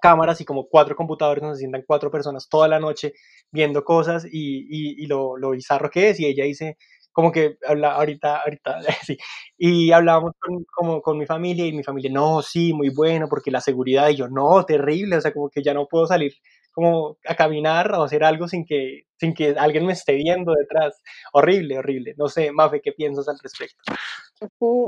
[0.00, 3.14] cámaras y como cuatro computadores donde se sientan cuatro personas toda la noche
[3.50, 6.76] viendo cosas y, y, y lo, lo, bizarro que es y ella dice
[7.16, 9.16] como que habla ahorita, ahorita, sí,
[9.56, 13.50] y hablábamos con, como con mi familia y mi familia, no, sí, muy bueno, porque
[13.50, 16.34] la seguridad, y yo, no, terrible, o sea, como que ya no puedo salir
[16.72, 21.00] como a caminar o hacer algo sin que, sin que alguien me esté viendo detrás.
[21.32, 22.12] Horrible, horrible.
[22.18, 23.94] No sé, Mafe, ¿qué piensas al respecto?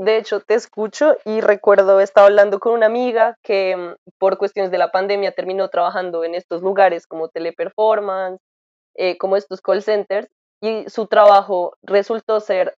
[0.05, 4.69] de hecho, te escucho y recuerdo, estaba hablando con una amiga que mm, por cuestiones
[4.69, 8.39] de la pandemia terminó trabajando en estos lugares como teleperformance,
[8.93, 10.29] eh, como estos call centers,
[10.61, 12.75] y su trabajo resultó ser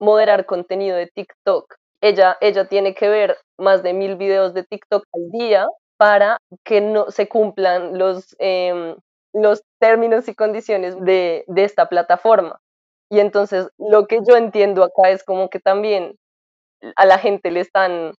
[0.00, 1.74] moderar contenido de TikTok.
[2.00, 5.66] Ella, ella tiene que ver más de mil videos de TikTok al día
[5.96, 8.96] para que no se cumplan los, em,
[9.32, 12.58] los términos y condiciones de, de esta plataforma.
[13.10, 16.16] Y entonces lo que yo entiendo acá es como que también
[16.96, 18.14] a la gente le están,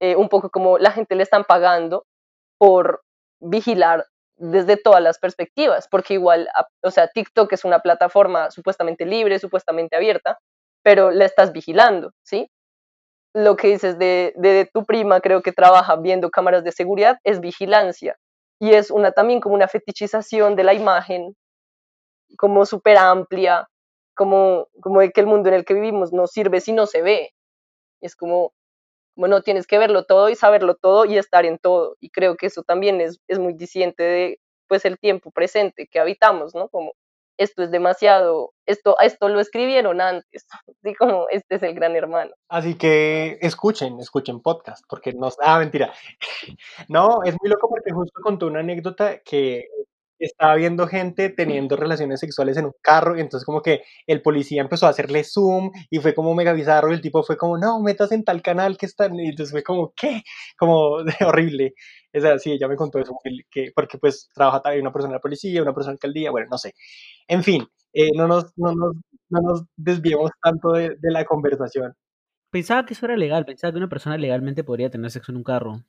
[0.00, 2.04] eh, un poco como la gente le están pagando
[2.58, 3.02] por
[3.40, 4.06] vigilar
[4.40, 6.48] desde todas las perspectivas, porque igual,
[6.82, 10.38] o sea, TikTok es una plataforma supuestamente libre, supuestamente abierta,
[10.82, 12.50] pero la estás vigilando, ¿sí?
[13.34, 17.40] Lo que dices de, de, tu prima, creo que trabaja viendo cámaras de seguridad, es
[17.40, 18.16] vigilancia.
[18.58, 21.36] Y es una también como una fetichización de la imagen,
[22.38, 23.68] como súper amplia,
[24.16, 27.02] como, como de que el mundo en el que vivimos no sirve si no se
[27.02, 27.30] ve.
[28.00, 28.52] Es como,
[29.16, 31.96] bueno, tienes que verlo todo y saberlo todo y estar en todo.
[32.00, 35.98] Y creo que eso también es, es muy diciente de pues el tiempo presente que
[35.98, 36.68] habitamos, ¿no?
[36.68, 36.92] Como
[37.40, 40.46] esto es demasiado, esto, esto lo escribieron antes,
[40.84, 42.32] así como este es el gran hermano.
[42.48, 45.92] Así que escuchen, escuchen podcast, porque no, ah, mentira.
[46.88, 49.68] No, es muy loco porque justo contó una anécdota que
[50.20, 54.62] estaba viendo gente teniendo relaciones sexuales en un carro y entonces como que el policía
[54.62, 57.80] empezó a hacerle zoom y fue como mega bizarro y el tipo fue como, no,
[57.80, 60.22] metas en tal canal que están y entonces fue como, ¿qué?
[60.58, 61.74] Como horrible.
[62.12, 63.16] Es así, ella me contó eso,
[63.50, 66.48] que, porque pues trabaja también una persona de la policía, una persona de alcaldía, bueno,
[66.50, 66.74] no sé.
[67.28, 68.96] En fin, eh, no, nos, no, nos,
[69.28, 71.94] no nos desviemos tanto de, de la conversación.
[72.50, 75.44] Pensaba que eso era legal, pensaba que una persona legalmente podría tener sexo en un
[75.44, 75.84] carro.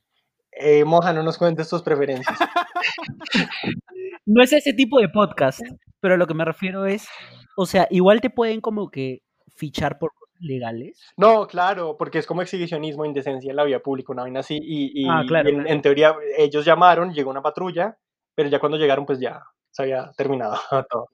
[0.52, 2.38] Eh, Moja, no nos cuentes tus preferencias.
[4.26, 5.60] no es ese tipo de podcast,
[6.00, 7.08] pero lo que me refiero es,
[7.56, 9.22] o sea, igual te pueden como que
[9.54, 11.00] fichar por cosas legales.
[11.16, 15.02] No, claro, porque es como exhibicionismo, indecencia en la vía pública, una vaina así, y,
[15.02, 17.98] y ah, claro, en, en, teoría ellos llamaron, llegó una patrulla,
[18.34, 20.56] pero ya cuando llegaron pues ya se había terminado
[20.90, 21.08] todo.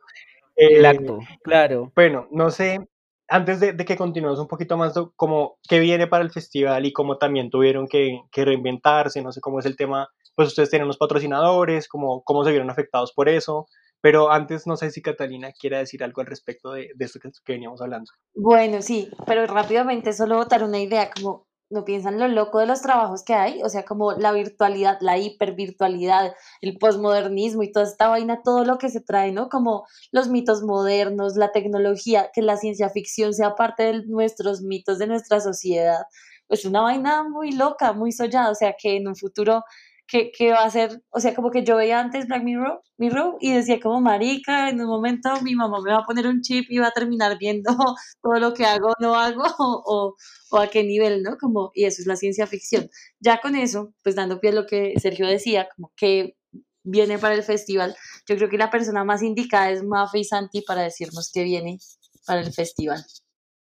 [0.57, 1.93] El eh, acto, claro.
[1.95, 2.81] Bueno, no sé,
[3.29, 6.93] antes de, de, que continuemos un poquito más, como qué viene para el festival y
[6.93, 10.85] cómo también tuvieron que, que, reinventarse, no sé cómo es el tema, pues ustedes tienen
[10.85, 13.67] unos patrocinadores, cómo, cómo se vieron afectados por eso,
[14.01, 17.29] pero antes no sé si Catalina quiere decir algo al respecto de, de esto que,
[17.45, 18.09] que veníamos hablando.
[18.37, 22.83] Bueno, sí, pero rápidamente solo votar una idea, como no piensan lo loco de los
[22.83, 28.07] trabajos que hay, o sea, como la virtualidad, la hipervirtualidad, el posmodernismo y toda esta
[28.07, 29.49] vaina, todo lo que se trae, ¿no?
[29.49, 35.01] Como los mitos modernos, la tecnología, que la ciencia ficción sea parte de nuestros mitos
[35.01, 36.05] de nuestra sociedad,
[36.47, 39.65] pues una vaina muy loca, muy soñada, o sea, que en un futuro
[40.09, 43.53] que, va a ser, o sea, como que yo veía antes Black Mirror, Mirror y
[43.53, 46.79] decía como marica, en un momento mi mamá me va a poner un chip y
[46.79, 47.71] va a terminar viendo
[48.23, 50.17] todo lo que hago, no hago o,
[50.51, 51.37] o, a qué nivel, ¿no?
[51.39, 52.89] Como, y eso es la ciencia ficción.
[53.21, 56.37] Ya con eso, pues dando pie a lo que Sergio decía, como que
[56.83, 57.95] viene para el festival.
[58.27, 61.79] Yo creo que la persona más indicada es Mafe y Santi para decirnos qué viene
[62.27, 63.05] para el festival.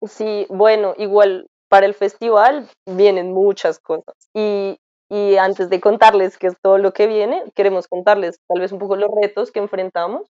[0.07, 4.15] Sí, bueno, igual para el festival vienen muchas cosas.
[4.33, 8.71] Y, y antes de contarles qué es todo lo que viene, queremos contarles tal vez
[8.71, 10.29] un poco los retos que enfrentamos,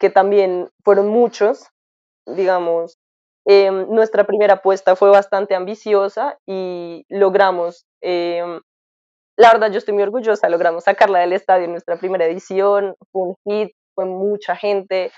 [0.00, 1.68] que también fueron muchos,
[2.26, 2.98] digamos.
[3.46, 8.60] Em, nuestra primera apuesta fue bastante ambiciosa y logramos, em,
[9.38, 13.22] la verdad yo estoy muy orgullosa, logramos sacarla del estadio en nuestra primera edición, fue
[13.22, 15.12] un hit, fue mucha gente,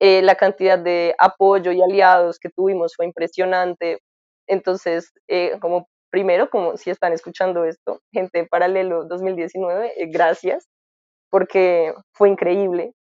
[0.00, 4.00] eh, la cantidad de apoyo y aliados que tuvimos fue impresionante.
[4.48, 10.68] Entonces, eh, como primero, como si están escuchando esto, gente de Paralelo 2019, eh, gracias,
[11.30, 12.92] porque fue increíble.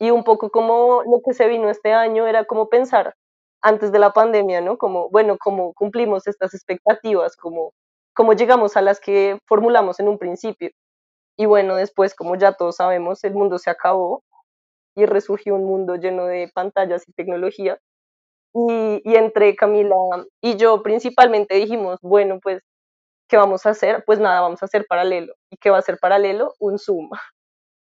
[0.00, 3.14] Y un poco como lo que se vino este año era como pensar
[3.62, 4.78] antes de la pandemia, ¿no?
[4.78, 7.72] Como, bueno, cómo cumplimos estas expectativas, como
[8.14, 10.70] cómo llegamos a las que formulamos en un principio.
[11.38, 14.22] Y bueno, después, como ya todos sabemos, el mundo se acabó
[14.96, 17.78] y resurgió un mundo lleno de pantallas y tecnología.
[18.54, 19.96] Y, entre Camila
[20.40, 22.62] y yo principalmente dijimos, bueno, pues,
[23.28, 24.04] ¿qué vamos a hacer?
[24.06, 25.34] Pues nada, vamos a hacer paralelo.
[25.50, 26.54] ¿Y qué va a ser paralelo?
[26.60, 27.10] Un Zoom.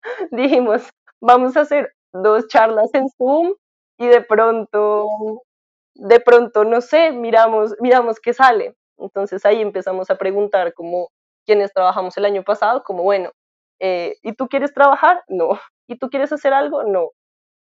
[0.31, 0.89] dijimos,
[1.21, 3.53] vamos a hacer dos charlas en Zoom
[3.99, 5.07] y de pronto,
[5.95, 8.75] de pronto, no sé, miramos, miramos qué sale.
[8.97, 11.09] Entonces ahí empezamos a preguntar como
[11.45, 13.31] quienes trabajamos el año pasado, como bueno,
[13.79, 15.23] eh, ¿y tú quieres trabajar?
[15.27, 15.49] No.
[15.87, 16.83] ¿Y tú quieres hacer algo?
[16.83, 17.11] No.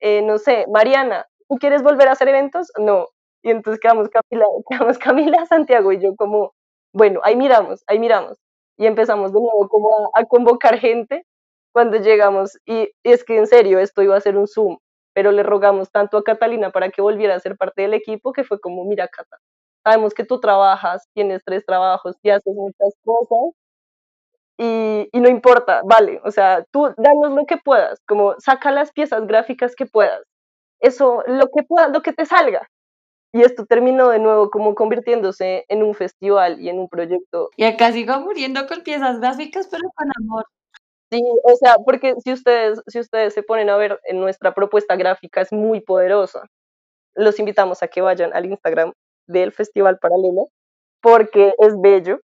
[0.01, 2.71] Eh, no sé, Mariana, ¿tú quieres volver a hacer eventos?
[2.79, 3.09] No.
[3.43, 6.55] Y entonces quedamos Camila, quedamos Camila, Santiago y yo como,
[6.93, 8.39] bueno, ahí miramos, ahí miramos.
[8.79, 11.27] Y empezamos de nuevo como a, a convocar gente
[11.73, 12.59] cuando llegamos.
[12.67, 14.79] Y, y, es que en serio, esto iba a ser un Zoom,
[15.15, 18.45] pero le rogamos tanto a Catalina para que volviera a ser parte del equipo que
[18.45, 19.39] fue como, mira, Cata,
[19.85, 23.55] sabemos que tú trabajas, tienes tres trabajos y haces muchas cosas,
[24.57, 28.93] y, y, no importa, vale, o sea, tú danos lo que puedas, como saca las
[28.93, 30.23] piezas gráficas que puedas,
[30.87, 32.69] eso, lo que puedas, lo que te salga.
[33.33, 37.51] Y esto terminó de nuevo como convirtiéndose en un festival y en un proyecto.
[37.57, 40.47] Y acá sigo muriendo con piezas gráficas, pero con amor.
[41.11, 44.97] Sí, o sea, porque si ustedes, si ustedes se ponen a ver en nuestra propuesta
[44.97, 46.47] gráfica es muy poderosa.
[47.15, 48.93] Los invitamos a que vayan al Instagram
[49.27, 50.49] del Festival Paralelo
[51.01, 52.21] porque es bello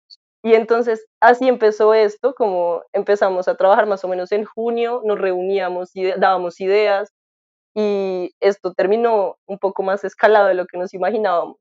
[0.45, 5.19] y entonces así empezó esto, como empezamos a trabajar más o menos en junio, nos
[5.19, 7.11] reuníamos y dábamos ideas
[7.75, 11.57] y esto terminó un poco más escalado de lo que nos imaginábamos.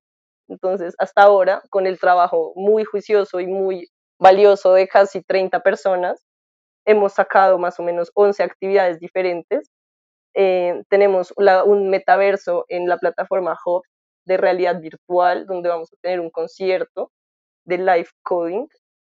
[0.47, 6.23] Entonces, hasta ahora, con el trabajo muy juicioso y muy valioso de casi 30 personas,
[6.85, 9.69] hemos sacado más o menos 11 actividades diferentes.
[10.35, 13.83] Eh, tenemos un metaverso en la plataforma Hub
[14.25, 17.11] de realidad virtual, donde vamos a tener un concierto
[17.65, 18.67] de live coding,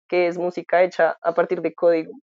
[0.09, 2.13] que es música hecha a partir de código.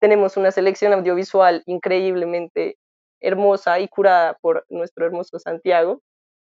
[0.00, 2.76] Tenemos una selección audiovisual increíblemente
[3.20, 6.00] hermosa y curada por nuestro hermoso Santiago,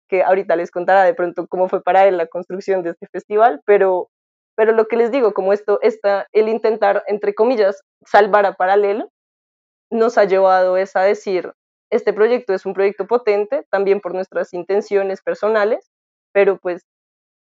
[0.09, 3.63] que ahorita les contará de pronto cómo fue para él la construcción de este festival,
[3.65, 4.11] pero,
[4.57, 9.11] pero lo que les digo, como esto, esta, el intentar, entre comillas, salvar a paralelo,
[9.91, 11.53] nos ha llevado es a decir,
[11.91, 15.91] este proyecto es un proyecto potente, también por nuestras intenciones personales,
[16.33, 16.87] pero pues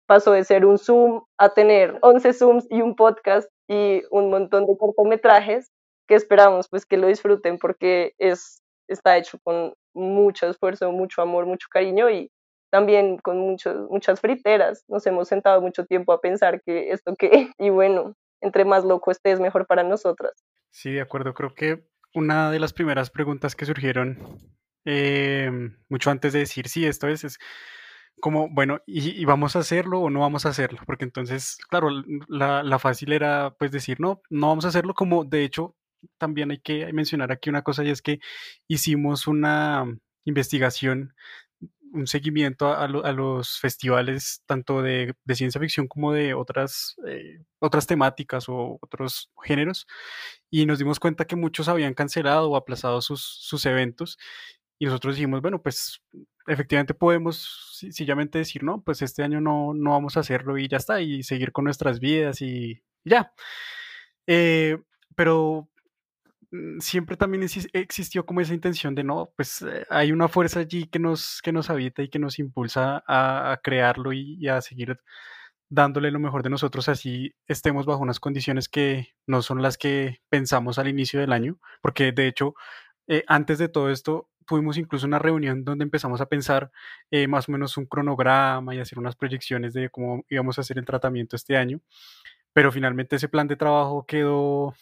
[0.07, 4.67] pasó de ser un Zoom a tener 11 Zooms y un podcast y un montón
[4.67, 5.71] de cortometrajes
[6.09, 8.60] que esperamos pues que lo disfruten porque es,
[8.93, 12.31] está hecho con mucho esfuerzo, mucho amor, mucho cariño y
[12.71, 14.85] también con muchos, muchas friteras.
[14.89, 19.11] Nos hemos sentado mucho tiempo a pensar que esto qué, y bueno, entre más loco
[19.11, 20.33] esté es mejor para nosotras.
[20.71, 24.39] Sí, de acuerdo, creo que una de las primeras preguntas que surgieron
[24.85, 25.51] eh,
[25.89, 27.39] mucho antes de decir sí, esto es, es
[28.21, 30.81] como, bueno, y, vamos a hacerlo o no vamos a hacerlo?
[30.87, 31.89] Porque entonces, claro,
[32.29, 35.75] la, la, fácil era pues decir, no, no vamos a hacerlo, como de hecho
[36.19, 38.21] también hay que mencionar aquí una cosa y es que
[38.69, 39.85] hicimos una
[40.25, 41.15] investigación,
[41.93, 48.49] un seguimiento a, los festivales tanto de, ciencia ficción como de otras, eh, otras temáticas
[48.49, 49.87] o otros géneros
[50.51, 54.19] y nos dimos cuenta que muchos habían cancelado o aplazado sus, eventos
[54.79, 56.01] y nosotros dijimos, bueno, pues
[56.47, 60.79] efectivamente podemos sencillamente decir, no, pues este año no, no vamos a hacerlo y ya
[60.79, 63.33] está, y seguir con nuestras vidas y, ya.
[64.27, 64.79] Eh,
[65.15, 65.69] pero
[66.81, 70.99] siempre también existió como esa intención de no, pues eh, hay una fuerza allí que
[70.99, 74.99] nos, que nos habita y que nos impulsa a, crearlo y, y, a seguir
[75.69, 80.21] dándole lo mejor de nosotros, así estemos bajo unas condiciones que no son las que
[80.29, 82.55] pensamos al inicio del año, porque de hecho,
[83.07, 86.73] eh, antes de todo esto, tuvimos incluso una reunión donde empezamos a pensar
[87.13, 90.79] eh, más o menos un cronograma y hacer unas proyecciones de cómo íbamos a hacer
[90.79, 91.81] el tratamiento este año,
[92.53, 94.75] pero finalmente ese plan de trabajo quedó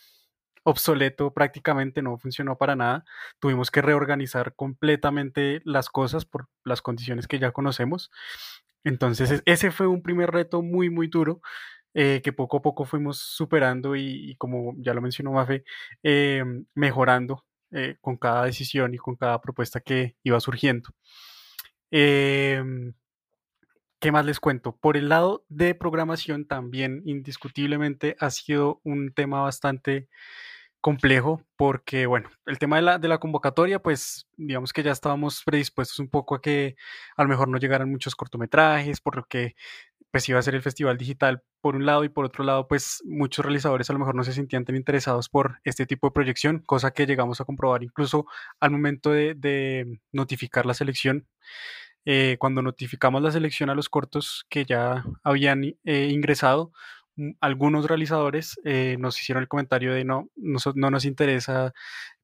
[0.69, 3.05] obsoleto prácticamente, no funcionó para nada.
[3.41, 8.11] Tuvimos que reorganizar completamente las cosas por las condiciones que ya conocemos.
[8.85, 11.41] Entonces ese fue un primer reto muy, muy duro.
[11.95, 15.65] Eh, que poco a poco fuimos superando y, como ya lo mencionó Mafe,
[16.03, 20.91] eh, mejorando eh, con cada decisión y con cada propuesta que iba surgiendo.
[24.01, 24.77] ¿Qué más les cuento?
[24.77, 30.09] Por el lado de programación también indiscutiblemente ha sido un tema bastante
[30.81, 35.43] complejo porque, bueno, el tema de la, de la convocatoria, pues digamos que ya estábamos
[35.45, 36.77] predispuestos un poco a que
[37.17, 39.55] a lo mejor no llegaran muchos cortometrajes, por lo que
[40.11, 43.03] pues iba a ser el festival digital por un lado y por otro lado pues
[43.05, 46.61] muchos realizadores a lo mejor no se sentían tan interesados por este tipo de proyección,
[46.61, 48.27] cosa que llegamos a comprobar incluso
[48.61, 51.27] al momento de, notificar la selección.
[52.05, 56.73] Eh, cuando notificamos la selección a los cortos que ya habían eh, ingresado,
[57.41, 61.73] algunos realizadores eh, nos hicieron el comentario de no, no, nos interesa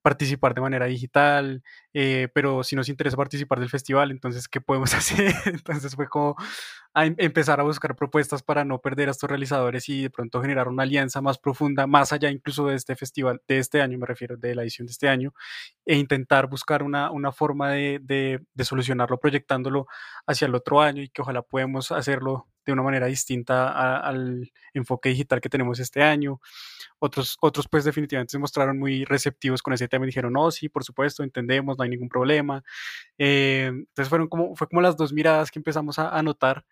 [0.03, 1.63] participar de manera digital,
[1.95, 5.35] eh, pero si nos interesa participar del festival, entonces, ¿qué podemos hacer?
[5.47, 6.37] entonces fue como
[6.95, 10.69] em, empezar a buscar propuestas para no perder a estos realizadores y de pronto generar
[10.69, 14.37] una alianza más profunda, más allá incluso de este festival, de este año, me refiero,
[14.37, 15.33] de la edición de este año,
[15.87, 19.87] e intentar buscar una, una forma de, de, de solucionarlo proyectándolo
[20.27, 25.11] hacia el otro año y que ojalá podamos hacerlo de una manera distinta al enfoque
[25.11, 26.41] digital que tenemos este año.
[26.99, 30.69] Otros, otros pues definitivamente se mostraron muy receptivos con ese tema y dijeron, no, sí,
[30.69, 32.63] por supuesto, entendemos, no hay ningún problema.
[33.19, 36.65] Eh, entonces fueron como, fue como las dos miradas que empezamos a, notar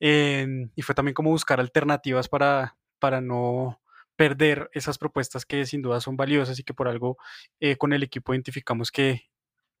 [0.00, 3.80] eh, y fue también como buscar alternativas para, para no
[4.16, 7.16] perder esas propuestas que sin duda son valiosas y que por algo
[7.58, 9.30] eh, con el equipo identificamos que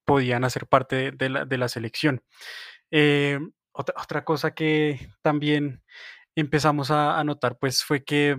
[0.06, 2.22] podían hacer parte de, la, de la, selección.
[3.72, 5.82] Otra, cosa que también
[6.34, 8.36] empezamos a, notar pues fue que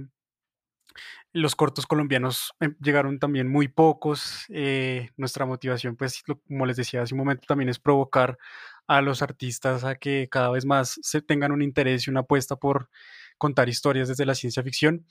[1.33, 4.45] los cortos colombianos em, llegaron también muy pocos.
[4.49, 8.37] Eh, nuestra motivación, pues, como les decía hace un momento, también es provocar
[8.87, 12.57] a los artistas a que cada vez más se tengan un interés y una apuesta
[12.57, 12.89] por
[13.37, 15.05] contar historias desde la ciencia ficción.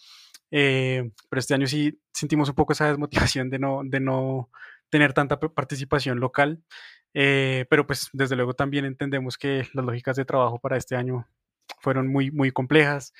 [0.50, 4.50] Eh, pero este año sí sentimos un poco esa desmotivación de no, de no
[4.90, 6.62] tener tanta participación local.
[7.14, 11.26] Eh, pero pues desde luego también entendemos que las lógicas de trabajo para este año
[11.80, 13.12] fueron muy, muy complejas.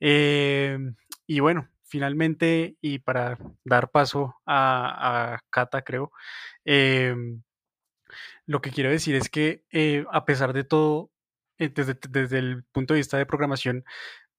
[0.00, 0.78] Eh,
[1.26, 6.12] y bueno, finalmente, y para dar paso a, Cata, creo,
[6.64, 7.14] eh,
[8.46, 9.64] lo que quiero decir es que
[10.12, 11.10] a pesar de todo,
[11.58, 13.84] desde, desde, el punto de vista de programación,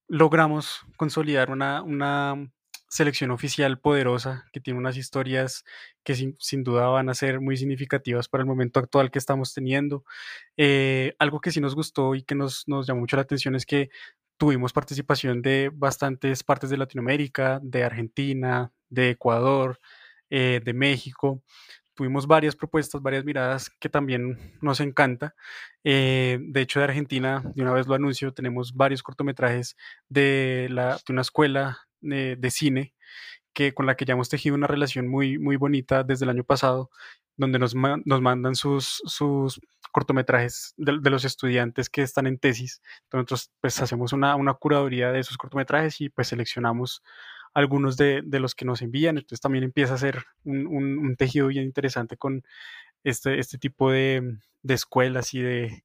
[0.07, 2.49] logramos consolidar una, una
[2.89, 5.65] selección oficial poderosa que tiene unas historias
[6.03, 10.05] que sin, duda van a ser muy significativas para el momento actual que estamos teniendo.
[10.55, 13.89] Eh, algo que sí nos gustó y que nos, llamó mucho la atención es que
[14.37, 19.79] tuvimos participación de bastantes partes de Latinoamérica, de Argentina, de Ecuador,
[20.29, 21.41] eh, de México.
[21.93, 25.35] Tuvimos varias propuestas, varias miradas que también nos encanta.
[25.83, 29.75] Eh, de hecho, de Argentina, de una vez lo anuncio, tenemos varios cortometrajes
[30.07, 32.93] de, la, de una escuela de, cine
[33.53, 36.43] que, con la que ya hemos tejido una relación muy, muy bonita desde el año
[36.43, 36.89] pasado,
[37.35, 39.59] donde nos, nos mandan sus, sus
[39.91, 42.81] cortometrajes de, los estudiantes que están en tesis.
[43.11, 47.03] Nosotros pues hacemos una, una curaduría de esos cortometrajes y pues seleccionamos
[47.53, 49.17] algunos de, de, los que nos envían.
[49.17, 52.43] Entonces también empieza a ser un, un, tejido bien interesante con
[53.03, 55.83] este, este tipo de, de escuelas y de,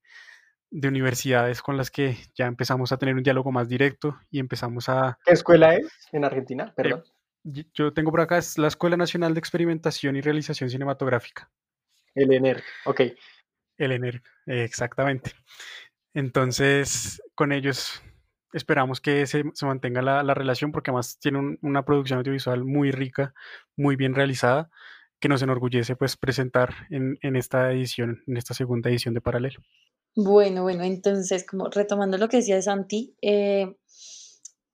[0.72, 4.88] de universidades con las que ya empezamos a tener un diálogo más directo y empezamos
[4.88, 5.18] a...
[5.24, 6.68] ¿Qué escuela es en Argentina?
[6.68, 7.04] Eh, Perdón.
[7.44, 11.50] yo tengo por acá, es la Escuela Nacional de Experimentación y Realización Cinematográfica.
[12.14, 13.02] El ENER, ok.
[13.76, 15.32] El ENER, exactamente.
[16.14, 18.02] Entonces, con ellos
[18.54, 23.34] esperamos que se, mantenga la, relación porque además tienen una producción audiovisual muy rica,
[23.76, 24.70] muy bien realizada,
[25.20, 29.60] que nos enorgullece pues presentar en, en esta edición, en esta segunda edición de Paralelo.
[30.14, 33.76] Bueno, bueno, entonces, como retomando lo que decía Santi, eh,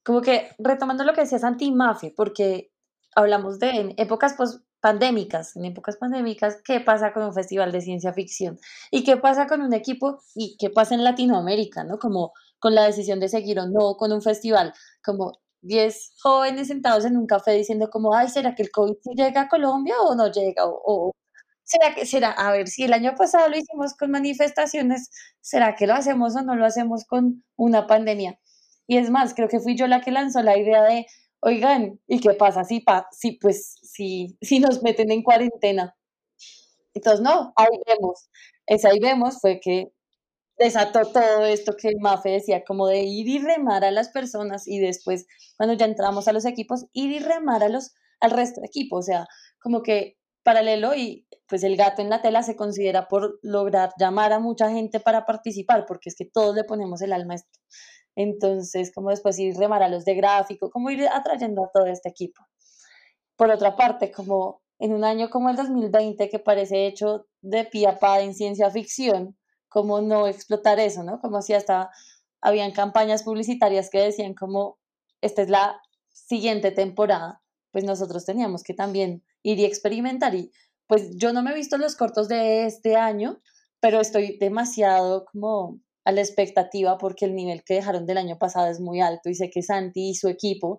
[0.05, 2.73] como que retomando lo que decía Santi Mafe, porque
[3.15, 7.81] hablamos de en épocas post pandémicas, en épocas pandémicas, ¿qué pasa con un festival de
[7.83, 8.59] ciencia ficción?
[8.91, 10.21] ¿Y qué pasa con un equipo?
[10.35, 11.99] ¿Y qué pasa en Latinoamérica, no?
[11.99, 14.73] Como con la decisión de seguir o no con un festival,
[15.05, 19.43] como 10 jóvenes sentados en un café diciendo como, ay, ¿será que el COVID llega
[19.43, 20.63] a Colombia o no llega?
[20.67, 21.13] o
[21.69, 22.31] ¿Será que será?
[22.31, 25.11] A ver, si el año pasado lo hicimos con manifestaciones,
[25.43, 28.41] ¿será que lo hacemos o no lo hacemos con una pandemia?
[28.87, 31.07] Y es más, creo que fui yo la que lanzó la idea de,
[31.41, 35.95] oigan, ¿y qué pasa si, pa, si pues, si, si nos meten en cuarentena?
[36.95, 38.31] Entonces, no, ahí vemos.
[38.67, 39.93] Esa ahí vemos fue que
[40.59, 44.81] desató todo esto que Mafe decía, como de ir y remar a las personas y
[44.81, 45.27] después,
[45.59, 48.97] cuando ya entramos a los equipos, ir y remar a los al resto de equipo,
[48.97, 49.27] o sea,
[49.61, 50.18] como que
[50.49, 54.71] paralelo y pues el gato en la tela se considera por lograr llamar a mucha
[54.71, 57.61] gente para participar, porque es que todos le ponemos el alma a esto.
[58.17, 62.09] Entonces, como después ir remar a los de gráfico, como ir atrayendo a todo este
[62.09, 62.43] equipo.
[63.37, 67.87] Por otra parte, como en un año como el 2020, que parece hecho de pie
[67.87, 69.37] a pa en ciencia ficción,
[69.69, 71.21] como no explotar eso, ¿no?
[71.21, 71.91] Como si hasta
[72.41, 74.79] habían campañas publicitarias que decían como,
[75.21, 75.79] esta es la
[76.09, 77.43] siguiente temporada,
[77.79, 80.35] pues nosotros teníamos que también ir y experimentar.
[80.35, 80.51] Y
[80.89, 83.41] pues yo no me he visto los cortos de este año,
[83.79, 88.69] pero estoy demasiado como a la expectativa porque el nivel que dejaron del año pasado
[88.69, 90.79] es muy alto y sé que Santi y su equipo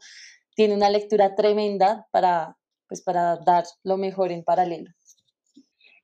[0.56, 2.58] tienen una lectura tremenda para,
[2.90, 4.92] pues, para dar lo mejor en paralelo.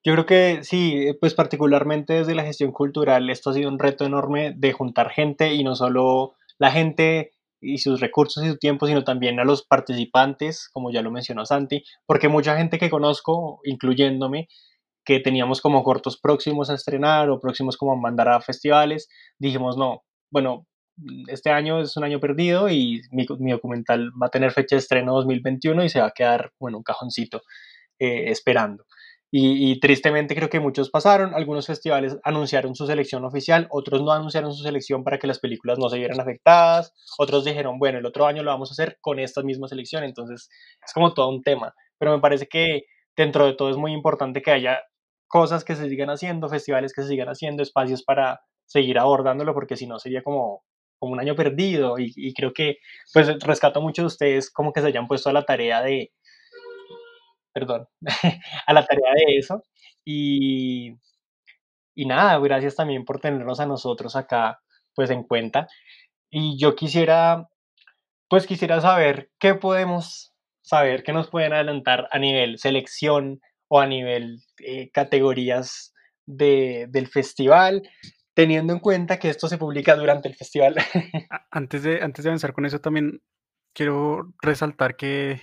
[0.01, 4.05] Yo creo que sí, pues particularmente desde la gestión cultural, esto ha sido un reto
[4.05, 8.87] enorme de juntar gente y no solo la gente y sus recursos y su tiempo,
[8.87, 13.59] sino también a los participantes, como ya lo mencionó Santi, porque mucha gente que conozco,
[13.63, 14.47] incluyéndome,
[15.05, 19.07] que teníamos como cortos próximos a estrenar o próximos como a mandar a festivales,
[19.39, 20.65] dijimos, no, bueno,
[21.27, 25.13] este año es un año perdido y mi, documental va a tener fecha de estreno
[25.15, 27.41] 2021 y se va a quedar, bueno, un cajoncito
[27.99, 28.85] eh, esperando.
[29.31, 34.53] Y, tristemente creo que muchos pasaron, algunos festivales anunciaron su selección oficial, otros no anunciaron
[34.53, 38.27] su selección para que las películas no se vieran afectadas, otros dijeron, bueno, el otro
[38.27, 40.49] año lo vamos a hacer con esta misma selección, entonces
[40.85, 42.83] es como todo un tema, pero me parece que
[43.17, 44.79] dentro de todo es muy importante que haya
[45.27, 49.75] cosas que se sigan haciendo, festivales que se sigan haciendo, espacios para seguir abordándolo, porque
[49.75, 50.63] si no sería como,
[50.97, 52.77] como un año perdido y, creo que
[53.13, 56.11] pues rescato mucho de ustedes como que se hayan puesto a la tarea de
[57.55, 57.87] perdón,
[58.67, 59.63] a la tarea de eso.
[60.03, 60.91] Y,
[61.95, 64.59] y nada, gracias también por tenernos a nosotros acá,
[64.93, 65.67] pues en cuenta.
[66.29, 67.47] Y yo quisiera,
[68.27, 73.39] pues quisiera saber qué podemos saber, qué nos pueden adelantar a nivel selección
[73.69, 75.93] o a nivel eh, categorías
[76.25, 77.83] de, del festival,
[78.33, 80.75] teniendo en cuenta que esto se publica durante el festival.
[81.51, 83.21] Antes de, antes de avanzar con eso, también
[83.73, 85.39] quiero resaltar que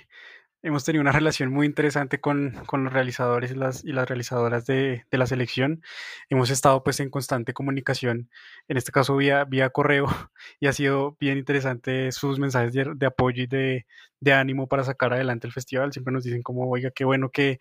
[0.62, 4.64] hemos tenido una relación muy interesante con, con los realizadores y las, y las realizadoras
[4.66, 5.82] de, de, la selección.
[6.30, 8.30] Hemos estado pues en constante comunicación,
[8.68, 10.06] en este caso vía, vía correo,
[10.60, 13.86] y ha sido bien interesante sus mensajes de, de apoyo y de,
[14.22, 15.92] de, ánimo para sacar adelante el festival.
[15.92, 17.58] Siempre nos dicen como, oiga, qué bueno que,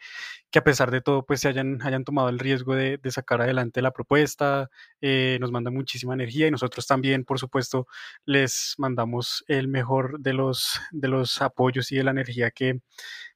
[0.51, 3.82] que a pesar de todo pues se hayan, hayan tomado el riesgo de, sacar adelante
[3.82, 4.70] la propuesta,
[5.01, 7.88] eh, nos mandan muchísima energía y nosotros también, por supuesto,
[8.26, 12.80] les mandamos el mejor de los, de los apoyos y de la energía que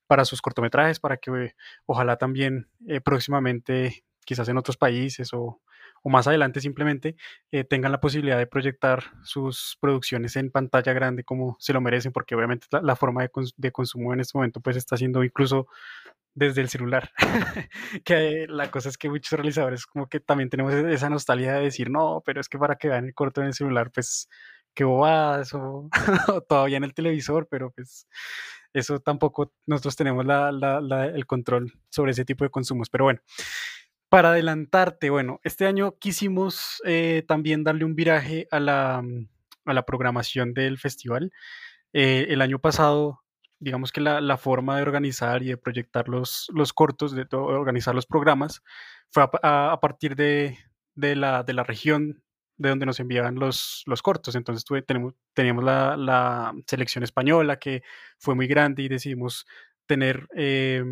[0.08, 1.54] para sus cortometrajes, para que
[1.86, 5.62] ojalá también eh, próximamente, quizás en otros países o,
[6.06, 7.16] o más adelante simplemente,
[7.52, 12.12] eh, tengan la posibilidad de proyectar sus producciones en pantalla grande como se lo merecen,
[12.12, 15.66] porque obviamente la, forma de, cons de, consumo en este momento pues está siendo incluso
[16.36, 17.10] desde el celular.
[18.06, 21.64] que la cosa es que muchos realizadores como que también tenemos e-, esa nostalgia de
[21.64, 24.30] decir, no, pero es que para que vean el corto en el celular, pues
[24.76, 25.90] qué bobadas o,
[26.48, 28.08] todavía en el televisor, pero pues
[28.74, 30.50] eso tampoco nosotros tenemos la,
[31.16, 32.92] el control sobre ese tipo de consumos.
[32.92, 33.22] Pero bueno,
[34.16, 39.04] para adelantarte, bueno, este año quisimos eh, también darle un viraje a la,
[39.66, 41.34] a la programación del festival.
[41.92, 43.20] Eh, el año pasado,
[43.60, 47.36] digamos que la, la, forma de organizar y de proyectar los, los cortos, de, de
[47.36, 48.64] organizar los programas,
[49.12, 50.60] fue a, a, a partir de,
[50.94, 52.24] de, la, de la región
[52.56, 54.36] de donde nos enviaban los, los cortos.
[54.36, 57.84] Entonces tuve, tenemos, teníamos la, la, selección española que
[58.18, 59.46] fue muy grande y decidimos
[59.88, 60.86] tener eh,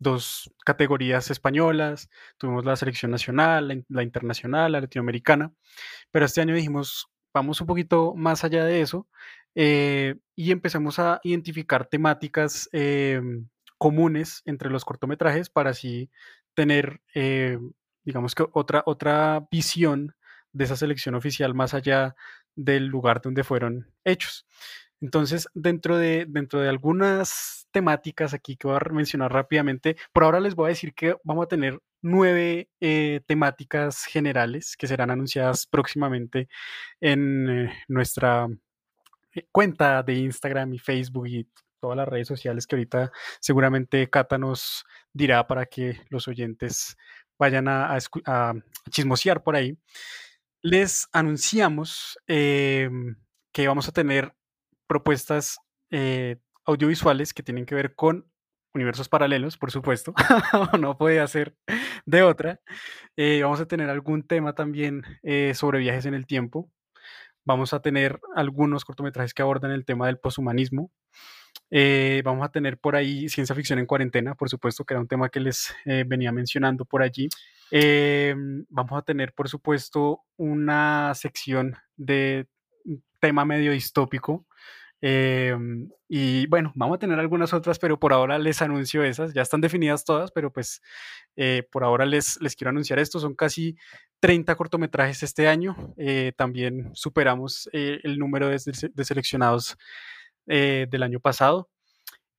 [0.00, 2.10] dos categorías españolas.
[2.38, 5.52] Tuvimos la selección nacional, la, internacional, la latinoamericana.
[6.10, 9.08] Pero este año dijimos, vamos un poquito más allá de eso
[9.54, 13.20] eh, y empezamos a identificar temáticas eh,
[13.78, 16.10] comunes entre los cortometrajes para así
[16.54, 17.58] tener, eh,
[18.04, 20.14] digamos que otra, otra visión
[20.52, 22.16] de esa selección oficial más allá
[22.56, 24.46] del lugar donde fueron hechos.
[25.00, 30.40] Entonces, dentro de, dentro de algunas temáticas aquí que voy a mencionar rápidamente, por ahora
[30.40, 35.66] les voy a decir que vamos a tener nueve eh, temáticas generales que serán anunciadas
[35.66, 36.48] próximamente
[37.00, 38.48] en eh, nuestra
[39.34, 41.48] eh, cuenta de Instagram y Facebook y
[41.80, 46.96] todas las redes sociales que ahorita seguramente Cata nos dirá para que los oyentes
[47.38, 47.96] vayan a,
[48.90, 49.78] chismosear por ahí.
[50.62, 52.90] Les anunciamos eh,
[53.52, 54.34] que vamos a tener
[54.90, 55.60] propuestas
[55.92, 58.28] eh, audiovisuales que tienen que ver con
[58.74, 60.12] universos paralelos, por supuesto,
[60.80, 61.54] no puede hacer
[62.06, 62.60] de otra.
[63.16, 66.72] Eh, vamos a tener algún tema también eh, sobre viajes en el tiempo.
[67.44, 70.90] Vamos a tener algunos cortometrajes que abordan el tema del poshumanismo.
[72.24, 75.28] Vamos a tener por ahí ciencia ficción en cuarentena, por supuesto, que era un tema
[75.28, 77.28] que les venía mencionando por allí.
[78.68, 82.48] Vamos a tener, por supuesto, una sección de
[83.20, 84.46] tema medio distópico.
[85.02, 89.32] Y bueno, vamos a tener algunas otras, pero por ahora les anuncio esas.
[89.32, 90.82] Ya están definidas todas, pero pues
[91.70, 93.18] por ahora les, les quiero anunciar esto.
[93.18, 93.76] Son casi
[94.20, 95.94] 30 cortometrajes este año.
[96.36, 98.60] también superamos el número de,
[98.92, 99.76] de seleccionados
[100.52, 101.70] eh, del año pasado.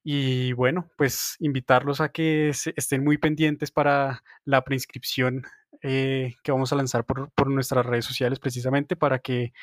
[0.04, 5.44] Y bueno, pues invitarlos a que estén muy pendientes para la preinscripción
[5.82, 9.54] eh, que vamos a lanzar por, por, nuestras redes sociales precisamente para que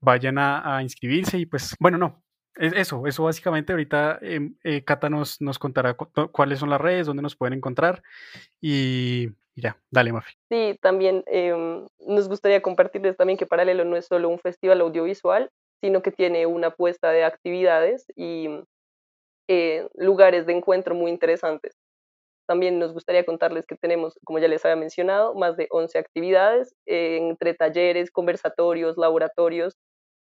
[0.00, 2.24] vayan a, inscribirse y pues bueno, no,
[2.56, 7.22] eso, eso básicamente ahorita em, eh, Cata nos, nos contará cuáles son las redes, dónde
[7.22, 8.02] nos pueden encontrar
[8.60, 10.34] y, ya, dale Mafi.
[10.50, 15.50] Sí, también em, nos gustaría compartirles también que Paralelo no es solo un festival audiovisual,
[15.80, 18.48] sino que tiene una apuesta de actividades y
[19.48, 21.74] eh, lugares de encuentro muy interesantes.
[22.46, 26.74] También nos gustaría contarles que tenemos, como ya les había mencionado, más de 11 actividades
[26.86, 29.76] eh, entre talleres, conversatorios, laboratorios,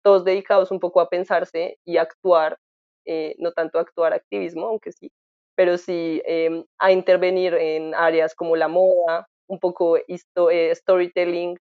[0.07, 2.57] todos dedicados un poco a pensarse y actuar,
[3.05, 5.11] eh, no tanto actuar activismo, aunque sí,
[5.55, 9.97] pero sí em, a intervenir en áreas como la moda, un poco
[10.73, 11.57] storytelling,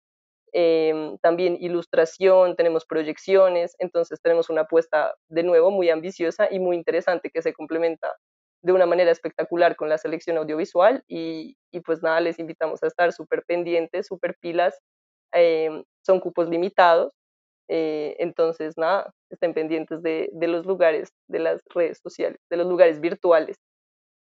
[0.52, 6.76] Em, también ilustración, tenemos proyecciones, entonces tenemos una apuesta de nuevo muy ambiciosa y muy
[6.76, 8.14] interesante que se complementa
[8.62, 13.12] de una manera espectacular con la selección audiovisual y, pues nada, les invitamos a estar
[13.12, 14.78] súper pendientes, súper pilas,
[15.32, 17.12] em, son cupos limitados,
[17.68, 22.66] eh, entonces nada, estén pendientes de, de los lugares, de las redes sociales, de los
[22.66, 23.56] lugares virtuales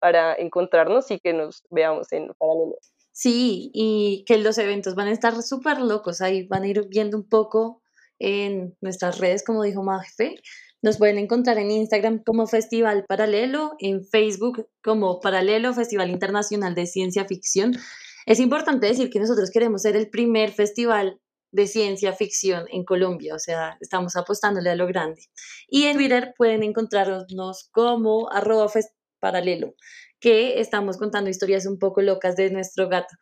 [0.01, 2.77] para encontrarnos y que nos veamos en paralelo.
[3.13, 7.17] Sí, y que los eventos van a estar súper locos, ahí van a ir viendo
[7.17, 7.83] un poco
[8.21, 10.37] en nuestras redes, como dijo Mafe.
[10.83, 16.87] Nos pueden encontrar en Instagram como Festival Paralelo, en Facebook como Paralelo Festival Internacional de
[16.87, 17.73] Ciencia Ficción.
[18.27, 21.19] Es importante decir que nosotros queremos ser el primer festival
[21.51, 25.23] de ciencia ficción en Colombia, o sea, estamos apostándole a lo grande.
[25.69, 28.71] Y en Twitter pueden encontrarnos como arroba
[29.21, 29.75] paralelo
[30.21, 33.15] que estamos contando historias un poco locas de nuestro gato.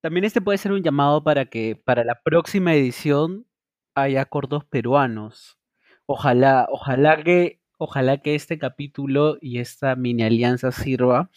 [0.00, 3.46] También este puede ser un llamado para que para la próxima edición
[3.94, 5.58] haya cortos peruanos.
[6.06, 11.30] Ojalá, ojalá que, ojalá que este capítulo y esta mini alianza sirva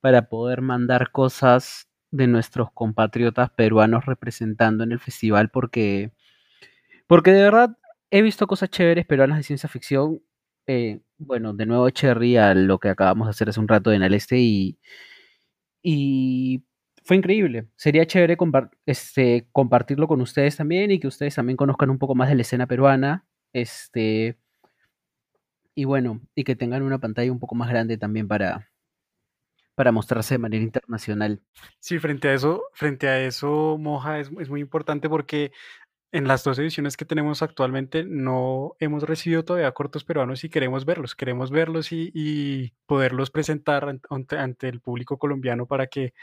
[0.00, 6.12] para poder mandar cosas de nuestros compatriotas peruanos representando en el festival porque
[7.06, 7.76] porque de verdad
[8.10, 10.20] he visto cosas chéveres peruanas de ciencia ficción
[10.66, 14.02] eh, bueno, de nuevo Cherry a lo que acabamos de hacer hace un rato en
[14.02, 14.78] el este y,
[15.82, 16.64] y
[17.04, 17.68] fue increíble.
[17.76, 18.36] Sería chévere
[18.86, 22.42] este, compartirlo con ustedes también y que ustedes también conozcan un poco más de la
[22.42, 23.26] escena peruana.
[23.52, 24.38] Este,
[25.74, 28.68] y bueno, y que tengan una pantalla un poco más grande también para,
[29.76, 31.40] para mostrarse de manera internacional.
[31.78, 35.52] Sí, frente a eso, frente a eso, Moja, es, es muy importante porque
[36.12, 40.86] en las dos ediciones que tenemos actualmente no hemos recibido todavía cortos peruanos y queremos
[40.86, 46.14] verlos, queremos verlos y, poderlos presentar ante, el público colombiano para que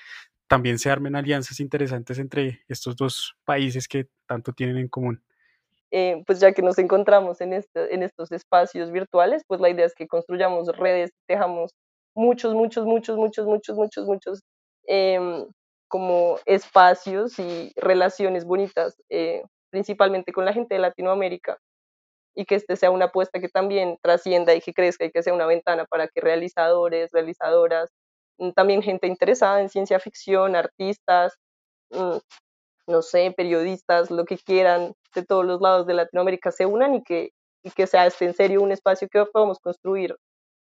[0.47, 5.21] también se armen alianzas interesantes entre estos dos países que tanto tienen en común.
[5.91, 9.85] Eh, pues ya que nos encontramos en, este, en estos espacios virtuales, pues la idea
[9.85, 11.75] es que construyamos redes, dejamos
[12.15, 14.41] muchos, muchos, muchos, muchos, muchos, muchos, muchos
[14.87, 15.45] em,
[15.87, 21.57] como espacios y relaciones bonitas eh, principalmente con la gente de Latinoamérica,
[22.35, 25.33] y que este sea una apuesta que también trascienda y que crezca y que sea
[25.33, 27.89] una ventana para que realizadores, realizadoras,
[28.39, 31.35] mm, también gente interesada en ciencia ficción, artistas,
[31.91, 32.17] mm,
[32.87, 37.03] no sé, periodistas, lo que quieran de todos los lados de Latinoamérica se unan y
[37.03, 37.31] que,
[37.63, 40.15] y que sea este en serio un espacio que podamos construir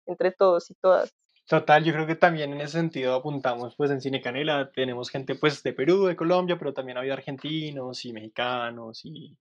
[0.06, 1.12] entre todos y todas.
[1.48, 5.36] Total, yo creo que también en ese sentido apuntamos, pues en Cine Canela tenemos gente
[5.36, 9.36] pues de Perú, de Colombia, pero también ha habido argentinos y mexicanos y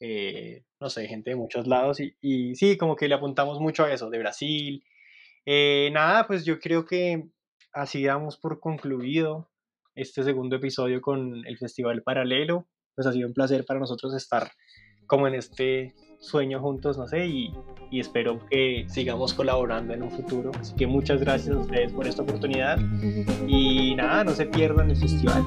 [0.00, 3.84] eh, no sé, gente de muchos lados y, y, sí, como que le apuntamos mucho
[3.84, 4.84] a eso, de Brasil.
[5.46, 7.28] Eh, nada, pues yo creo que
[7.72, 9.50] así damos por concluido
[9.94, 12.66] este segundo episodio con el Festival Paralelo.
[12.94, 14.50] Pues ha sido un placer para nosotros estar
[15.06, 17.52] como en este sueño juntos, no sé, y,
[17.90, 20.50] y espero que sigamos colaborando en un futuro.
[20.58, 22.78] Así que muchas gracias a ustedes por esta oportunidad
[23.46, 25.44] y nada, no se pierdan el festival.